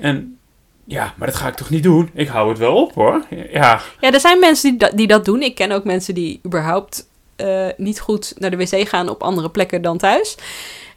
En 0.00 0.38
ja, 0.84 1.14
maar 1.16 1.28
dat 1.28 1.36
ga 1.36 1.48
ik 1.48 1.54
toch 1.54 1.70
niet 1.70 1.82
doen? 1.82 2.10
Ik 2.14 2.28
hou 2.28 2.48
het 2.48 2.58
wel 2.58 2.76
op 2.76 2.94
hoor. 2.94 3.24
Ja, 3.50 3.80
Ja, 4.00 4.12
er 4.12 4.20
zijn 4.20 4.38
mensen 4.38 4.70
die, 4.70 4.78
dat- 4.78 4.96
die 4.96 5.06
dat 5.06 5.24
doen. 5.24 5.42
Ik 5.42 5.54
ken 5.54 5.72
ook 5.72 5.84
mensen 5.84 6.14
die 6.14 6.40
überhaupt 6.46 7.08
eh, 7.36 7.66
niet 7.76 8.00
goed 8.00 8.34
naar 8.38 8.50
de 8.50 8.56
wc 8.56 8.88
gaan 8.88 9.08
op 9.08 9.22
andere 9.22 9.50
plekken 9.50 9.82
dan 9.82 9.98
thuis. 9.98 10.36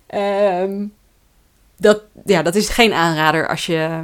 Ehm, 0.08 0.86
dat, 1.78 2.02
ja, 2.26 2.42
dat 2.42 2.56
is 2.56 2.70
geen 2.70 2.94
aanrader 2.94 3.48
als 3.48 3.66
je, 3.66 4.00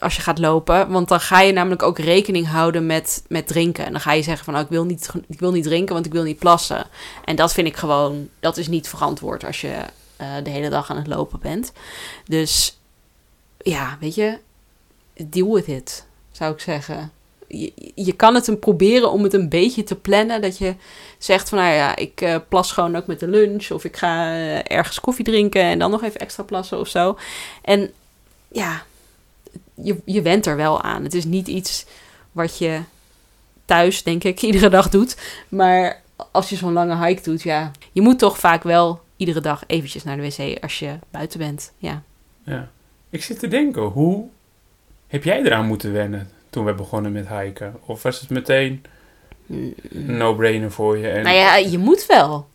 als 0.00 0.16
je 0.16 0.22
gaat 0.22 0.38
lopen. 0.38 0.90
Want 0.90 1.08
dan 1.08 1.20
ga 1.20 1.40
je 1.40 1.52
namelijk 1.52 1.82
ook 1.82 1.98
rekening 1.98 2.46
houden 2.46 2.86
met, 2.86 3.24
met 3.28 3.46
drinken. 3.46 3.84
En 3.84 3.92
dan 3.92 4.00
ga 4.00 4.12
je 4.12 4.22
zeggen 4.22 4.44
van, 4.44 4.54
oh, 4.54 4.60
ik, 4.60 4.68
wil 4.68 4.84
niet, 4.84 5.10
ik 5.28 5.40
wil 5.40 5.52
niet 5.52 5.64
drinken, 5.64 5.94
want 5.94 6.06
ik 6.06 6.12
wil 6.12 6.22
niet 6.22 6.38
plassen. 6.38 6.86
En 7.24 7.36
dat 7.36 7.52
vind 7.52 7.66
ik 7.66 7.76
gewoon, 7.76 8.28
dat 8.40 8.56
is 8.56 8.68
niet 8.68 8.88
verantwoord 8.88 9.44
als 9.44 9.60
je 9.60 9.74
eh, 10.16 10.28
de 10.42 10.50
hele 10.50 10.68
dag 10.68 10.90
aan 10.90 10.96
het 10.96 11.06
lopen 11.06 11.40
bent. 11.40 11.72
Dus 12.24 12.78
ja, 13.58 13.96
weet 14.00 14.14
je, 14.14 14.38
deal 15.14 15.54
with 15.54 15.66
it, 15.66 16.06
zou 16.32 16.52
ik 16.52 16.60
zeggen 16.60 17.12
je, 17.50 17.72
je 17.94 18.12
kan 18.12 18.34
het 18.34 18.46
een 18.46 18.58
proberen 18.58 19.10
om 19.10 19.22
het 19.22 19.34
een 19.34 19.48
beetje 19.48 19.82
te 19.82 19.96
plannen. 19.96 20.40
Dat 20.40 20.58
je 20.58 20.74
zegt 21.18 21.48
van, 21.48 21.58
nou 21.58 21.74
ja, 21.74 21.96
ik 21.96 22.20
eh, 22.20 22.36
plas 22.48 22.72
gewoon 22.72 22.96
ook 22.96 23.06
met 23.06 23.20
de 23.20 23.28
lunch. 23.28 23.70
Of 23.70 23.84
ik 23.84 23.96
ga 23.96 24.32
eh, 24.34 24.76
ergens 24.76 25.00
koffie 25.00 25.24
drinken 25.24 25.62
en 25.62 25.78
dan 25.78 25.90
nog 25.90 26.02
even 26.02 26.20
extra 26.20 26.42
plassen 26.42 26.78
of 26.78 26.88
zo. 26.88 27.18
En 27.62 27.90
ja, 28.48 28.82
je, 29.82 30.00
je 30.04 30.22
went 30.22 30.46
er 30.46 30.56
wel 30.56 30.82
aan. 30.82 31.02
Het 31.02 31.14
is 31.14 31.24
niet 31.24 31.48
iets 31.48 31.86
wat 32.32 32.58
je 32.58 32.80
thuis, 33.64 34.02
denk 34.02 34.24
ik, 34.24 34.42
iedere 34.50 34.68
dag 34.68 34.88
doet. 34.88 35.16
Maar 35.48 36.02
als 36.30 36.48
je 36.48 36.56
zo'n 36.56 36.72
lange 36.72 37.06
hike 37.06 37.22
doet, 37.22 37.42
ja, 37.42 37.70
je 37.92 38.00
moet 38.00 38.18
toch 38.18 38.38
vaak 38.38 38.62
wel 38.62 39.00
iedere 39.16 39.40
dag 39.40 39.64
eventjes 39.66 40.04
naar 40.04 40.16
de 40.16 40.22
wc 40.22 40.62
als 40.62 40.78
je 40.78 40.98
buiten 41.10 41.38
bent. 41.38 41.72
Ja. 41.78 42.02
ja. 42.42 42.70
Ik 43.10 43.22
zit 43.24 43.38
te 43.38 43.48
denken, 43.48 43.82
hoe 43.82 44.28
heb 45.06 45.24
jij 45.24 45.42
eraan 45.42 45.66
moeten 45.66 45.92
wennen 45.92 46.30
toen 46.50 46.64
we 46.64 46.74
begonnen 46.74 47.12
met 47.12 47.28
hiken? 47.28 47.76
Of 47.84 48.02
was 48.02 48.20
het 48.20 48.30
meteen 48.30 48.84
een 49.48 50.16
no-brainer 50.16 50.70
voor 50.70 50.98
je? 50.98 51.08
En... 51.08 51.22
Nou 51.22 51.36
ja, 51.36 51.56
je 51.56 51.78
moet 51.78 52.06
wel. 52.06 52.48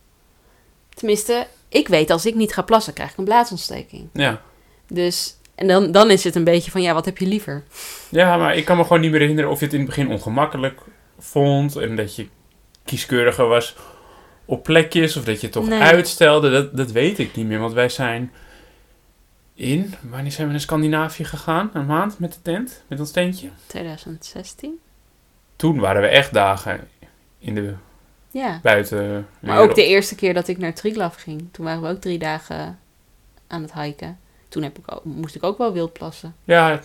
Tenminste, 0.94 1.46
ik 1.68 1.88
weet 1.88 2.10
als 2.10 2.26
ik 2.26 2.34
niet 2.34 2.52
ga 2.52 2.62
plassen, 2.62 2.92
krijg 2.92 3.10
ik 3.10 3.18
een 3.18 3.24
blaasontsteking. 3.24 4.08
ja. 4.12 4.42
Dus, 4.88 5.35
en 5.56 5.66
dan, 5.66 5.92
dan 5.92 6.10
is 6.10 6.24
het 6.24 6.34
een 6.34 6.44
beetje 6.44 6.70
van, 6.70 6.82
ja, 6.82 6.94
wat 6.94 7.04
heb 7.04 7.18
je 7.18 7.26
liever? 7.26 7.62
Ja, 8.08 8.36
maar 8.36 8.56
ik 8.56 8.64
kan 8.64 8.76
me 8.76 8.82
gewoon 8.82 9.00
niet 9.00 9.10
meer 9.10 9.20
herinneren 9.20 9.50
of 9.50 9.58
je 9.58 9.64
het 9.64 9.74
in 9.74 9.80
het 9.80 9.88
begin 9.88 10.08
ongemakkelijk 10.08 10.80
vond. 11.18 11.76
En 11.76 11.96
dat 11.96 12.16
je 12.16 12.26
kieskeuriger 12.84 13.46
was 13.46 13.76
op 14.44 14.62
plekjes. 14.62 15.16
Of 15.16 15.24
dat 15.24 15.36
je 15.40 15.42
het 15.46 15.52
toch 15.52 15.68
Nee. 15.68 15.80
uitstelde. 15.80 16.50
Dat, 16.50 16.76
dat 16.76 16.90
weet 16.90 17.18
ik 17.18 17.36
niet 17.36 17.46
meer. 17.46 17.58
Want 17.58 17.72
wij 17.72 17.88
zijn 17.88 18.32
in... 19.54 19.94
Wanneer 20.10 20.32
zijn 20.32 20.46
we 20.46 20.52
naar 20.52 20.62
Scandinavië 20.62 21.24
gegaan? 21.24 21.70
Een 21.72 21.86
maand 21.86 22.18
met 22.18 22.32
de 22.32 22.42
tent? 22.42 22.82
Met 22.86 23.00
ons 23.00 23.10
tentje? 23.10 23.48
2016? 23.66 24.78
Toen 25.56 25.78
waren 25.78 26.02
we 26.02 26.08
echt 26.08 26.32
dagen 26.32 26.88
in 27.38 27.54
de 27.54 27.74
Ja. 28.30 28.60
buiten. 28.62 29.26
Maar 29.40 29.58
ook 29.58 29.74
de 29.74 29.86
eerste 29.86 30.14
keer 30.14 30.34
dat 30.34 30.48
ik 30.48 30.58
naar 30.58 30.74
Triglav 30.74 31.14
ging, 31.22 31.48
toen 31.52 31.64
waren 31.64 31.82
we 31.82 31.88
ook 31.88 32.00
drie 32.00 32.18
dagen 32.18 32.78
aan 33.46 33.62
het 33.62 33.72
hiken. 33.72 34.18
Toen 34.48 34.62
heb 34.62 34.78
ik 34.78 34.92
ook, 34.92 35.04
moest 35.04 35.34
ik 35.34 35.42
ook 35.42 35.58
wel 35.58 35.72
wild 35.72 35.92
plassen. 35.92 36.34
Ja, 36.44 36.80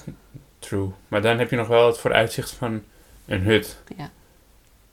true. 0.60 0.90
Maar 1.08 1.22
dan 1.22 1.40
heb 1.40 1.50
je 1.50 1.56
nog 1.56 1.68
wel 1.68 1.88
het 1.88 1.98
vooruitzicht 1.98 2.52
van 2.52 2.84
een 3.26 3.42
hut. 3.42 3.82
Ja. 3.98 4.10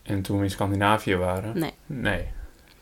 En 0.02 0.22
toen 0.22 0.38
we 0.38 0.44
in 0.44 0.50
Scandinavië 0.50 1.16
waren... 1.16 1.59
Nee. 1.59 1.72
Nee. 1.87 2.26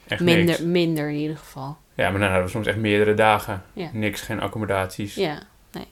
Echt 0.06 0.20
Minder, 0.20 0.44
niks. 0.44 0.60
minder 0.60 1.08
in 1.08 1.16
ieder 1.16 1.36
geval. 1.36 1.76
Ja, 1.94 2.10
maar 2.10 2.20
dan 2.20 2.28
hadden 2.28 2.44
we 2.44 2.50
soms 2.50 2.66
echt 2.66 2.76
meerdere 2.76 3.14
dagen. 3.14 3.62
Ja. 3.72 3.88
Niks, 3.92 4.20
geen 4.20 4.40
accommodaties. 4.40 5.14
Ja. 5.14 5.38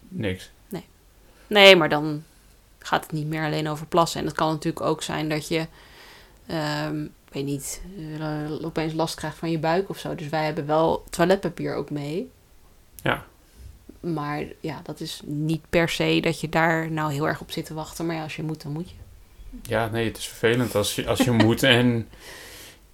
Niks. 0.08 0.52
Nee, 1.46 1.76
maar 1.76 1.88
dan 1.88 2.24
gaat 2.78 3.02
het 3.02 3.12
niet 3.12 3.26
meer 3.26 3.44
alleen 3.44 3.68
over 3.68 3.86
plassen. 3.86 4.20
En 4.20 4.26
het 4.26 4.36
kan 4.36 4.48
natuurlijk 4.48 4.86
ook 4.86 5.02
zijn 5.02 5.28
dat 5.28 5.48
je, 5.48 5.60
ik 7.26 7.32
weet 7.32 7.44
niet, 7.44 7.82
eh, 8.18 8.64
opeens 8.64 8.92
last 8.92 9.14
krijgt 9.14 9.36
van 9.38 9.50
je 9.50 9.58
buik 9.58 9.88
of 9.88 9.98
zo. 9.98 10.14
Dus 10.14 10.28
wij 10.28 10.44
hebben 10.44 10.66
wel 10.66 11.04
toiletpapier 11.10 11.74
ook 11.74 11.90
mee. 11.90 12.30
Ja. 13.02 13.24
Maar 14.04 14.44
ja, 14.60 14.80
dat 14.82 15.00
is 15.00 15.20
niet 15.24 15.62
per 15.70 15.88
se 15.88 16.18
dat 16.20 16.40
je 16.40 16.48
daar 16.48 16.90
nou 16.90 17.12
heel 17.12 17.28
erg 17.28 17.40
op 17.40 17.50
zit 17.50 17.66
te 17.66 17.74
wachten. 17.74 18.06
Maar 18.06 18.16
ja, 18.16 18.22
als 18.22 18.36
je 18.36 18.42
moet, 18.42 18.62
dan 18.62 18.72
moet 18.72 18.90
je. 18.90 18.96
Ja, 19.62 19.88
nee, 19.92 20.06
het 20.06 20.16
is 20.18 20.26
vervelend 20.28 20.74
als 20.74 20.94
je, 20.94 21.06
als 21.06 21.18
je 21.18 21.30
moet 21.30 21.62
en 21.62 22.08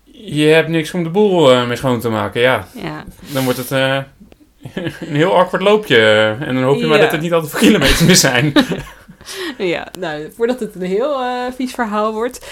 je 0.05 0.45
hebt 0.45 0.69
niks 0.69 0.95
om 0.95 1.03
de 1.03 1.11
boel 1.11 1.53
eh, 1.53 1.67
mee 1.67 1.77
schoon 1.77 2.01
te 2.01 2.09
maken. 2.09 2.41
Ja, 2.41 2.69
Ja, 2.75 3.05
dan 3.33 3.45
wordt 3.45 3.59
het 3.59 3.71
eh, 3.71 3.97
een 5.09 5.17
heel 5.17 5.37
awkward 5.37 5.63
loopje. 5.63 5.97
En 6.41 6.55
dan 6.55 6.63
hoop 6.63 6.79
je 6.79 6.87
maar 6.87 6.99
dat 6.99 7.13
het 7.13 7.21
niet 7.21 7.33
altijd 7.33 7.51
voor 7.53 7.61
kilometers 7.61 8.01
meer 8.01 8.17
zijn. 8.17 8.53
ja 9.59 9.89
nou, 9.99 10.33
voordat 10.33 10.61
het 10.61 10.75
een 10.75 10.83
heel 10.83 11.21
eh, 11.21 11.53
vies 11.55 11.73
verhaal 11.73 12.13
wordt. 12.13 12.51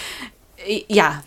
Ja, 0.86 1.22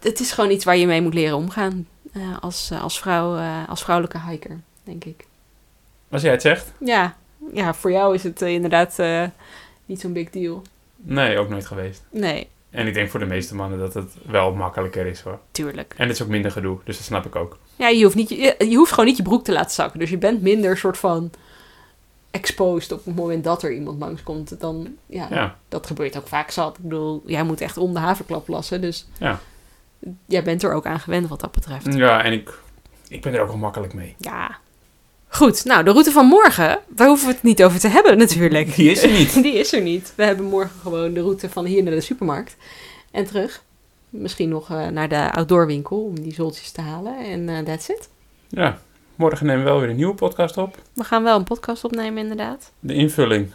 het 0.00 0.20
is 0.20 0.32
gewoon 0.32 0.50
iets 0.50 0.64
waar 0.64 0.76
je 0.76 0.86
mee 0.86 1.02
moet 1.02 1.14
leren 1.14 1.36
omgaan. 1.36 1.86
eh, 2.12 2.38
als, 2.40 2.70
eh, 2.70 2.82
als, 2.82 2.98
vrouw, 3.00 3.36
eh, 3.36 3.68
als 3.68 3.82
vrouwelijke 3.82 4.20
hiker, 4.28 4.60
denk 4.84 5.04
ik. 5.04 5.26
Als 6.10 6.22
jij 6.22 6.30
het 6.32 6.42
zegt. 6.42 6.72
Ja, 6.78 7.16
ja 7.52 7.74
voor 7.74 7.90
jou 7.92 8.14
is 8.14 8.22
het 8.22 8.42
eh, 8.42 8.48
inderdaad 8.52 8.98
eh, 8.98 9.24
niet 9.86 10.00
zo'n 10.00 10.12
big 10.12 10.30
deal. 10.30 10.62
Nee, 10.96 11.38
ook 11.38 11.48
nooit 11.48 11.66
geweest. 11.66 12.04
Nee, 12.10 12.48
En 12.70 12.86
ik 12.86 12.94
denk 12.94 13.10
voor 13.10 13.20
de 13.20 13.26
meeste 13.26 13.54
mannen 13.54 13.78
dat 13.78 13.94
het 13.94 14.14
wel 14.26 14.54
makkelijker 14.54 15.06
is 15.06 15.20
hoor. 15.20 15.38
tuurlijk. 15.50 15.94
En 15.96 16.06
het 16.06 16.16
is 16.16 16.22
ook 16.22 16.28
minder 16.28 16.50
gedoe, 16.50 16.78
dus 16.84 16.96
dat 16.96 17.06
snap 17.06 17.26
ik 17.26 17.36
ook. 17.36 17.58
Ja, 17.76 17.88
je 17.88 18.02
hoeft, 18.04 18.14
niet, 18.16 18.28
je, 18.28 18.54
je 18.68 18.76
hoeft 18.76 18.90
gewoon 18.90 19.06
niet 19.06 19.16
je 19.16 19.22
broek 19.22 19.44
te 19.44 19.52
laten 19.52 19.70
zakken. 19.70 19.98
Dus 19.98 20.10
je 20.10 20.18
bent 20.18 20.42
minder 20.42 20.76
soort 20.76 20.98
van 20.98 21.30
exposed 22.30 22.92
op 22.92 23.04
het 23.04 23.16
moment 23.16 23.44
dat 23.44 23.62
er 23.62 23.72
iemand 23.72 23.98
langskomt. 23.98 24.60
Dan, 24.60 24.88
ja, 25.06 25.26
Ja, 25.30 25.56
dat 25.68 25.86
gebeurt 25.86 26.16
ook 26.18 26.26
vaak 26.28 26.50
zat. 26.50 26.76
Ik 26.76 26.82
bedoel, 26.82 27.22
jij 27.26 27.42
moet 27.42 27.60
echt 27.60 27.76
om 27.76 27.92
de 27.92 27.98
haverklap 27.98 28.48
lassen. 28.48 28.80
Dus 28.80 29.06
Ja. 29.18 29.40
jij 30.26 30.42
bent 30.42 30.62
er 30.62 30.72
ook 30.72 30.86
aan 30.86 31.00
gewend 31.00 31.28
wat 31.28 31.40
dat 31.40 31.52
betreft. 31.52 31.94
ja 31.94 32.24
en 32.24 32.32
ik, 32.32 32.58
ik 33.08 33.22
ben 33.22 33.34
er 33.34 33.40
ook 33.40 33.48
wel 33.48 33.56
makkelijk 33.56 33.94
mee. 33.94 34.14
Ja. 34.18 34.58
Goed, 35.38 35.64
nou, 35.64 35.84
de 35.84 35.90
route 35.90 36.12
van 36.12 36.26
morgen, 36.26 36.78
daar 36.88 37.06
hoeven 37.06 37.26
we 37.26 37.32
het 37.32 37.42
niet 37.42 37.62
over 37.62 37.80
te 37.80 37.88
hebben 37.88 38.18
natuurlijk. 38.18 38.74
Die 38.74 38.90
is 38.90 39.02
er 39.02 39.10
niet. 39.10 39.32
Die 39.42 39.52
is 39.52 39.72
er 39.72 39.82
niet. 39.82 40.12
We 40.16 40.24
hebben 40.24 40.44
morgen 40.44 40.80
gewoon 40.80 41.12
de 41.12 41.20
route 41.20 41.50
van 41.50 41.64
hier 41.64 41.82
naar 41.82 41.94
de 41.94 42.00
supermarkt 42.00 42.56
en 43.10 43.24
terug. 43.24 43.62
Misschien 44.08 44.48
nog 44.48 44.70
eh, 44.70 44.86
naar 44.86 45.08
de 45.08 45.32
outdoorwinkel 45.32 46.04
om 46.04 46.20
die 46.20 46.34
zoltjes 46.34 46.70
te 46.70 46.80
halen. 46.80 47.18
En 47.18 47.48
eh 47.48 47.58
that's 47.64 47.88
it. 47.88 48.08
Ja, 48.48 48.78
morgen 49.14 49.46
nemen 49.46 49.64
we 49.64 49.70
wel 49.70 49.80
weer 49.80 49.88
een 49.88 49.96
nieuwe 49.96 50.14
podcast 50.14 50.56
op. 50.56 50.78
We 50.92 51.04
gaan 51.04 51.22
wel 51.22 51.36
een 51.38 51.44
podcast 51.44 51.84
opnemen, 51.84 52.22
inderdaad. 52.22 52.72
De 52.80 52.94
invulling 52.94 53.50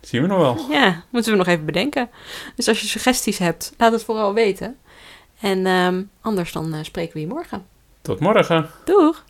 zien 0.00 0.22
we 0.22 0.28
nog 0.28 0.38
wel. 0.38 0.70
Ja, 0.70 1.04
moeten 1.10 1.32
we 1.32 1.38
nog 1.38 1.46
even 1.46 1.64
bedenken. 1.64 2.10
Dus 2.54 2.68
als 2.68 2.80
je 2.80 2.86
suggesties 2.86 3.38
hebt, 3.38 3.74
laat 3.78 3.92
het 3.92 4.04
vooral 4.04 4.34
weten. 4.34 4.76
En 5.40 5.66
ehm, 5.66 6.02
anders 6.20 6.52
dan 6.52 6.74
eh, 6.74 6.82
spreken 6.82 7.14
we 7.14 7.20
je 7.20 7.26
morgen. 7.26 7.66
Tot 8.02 8.20
morgen. 8.20 8.70
Doeg! 8.84 9.24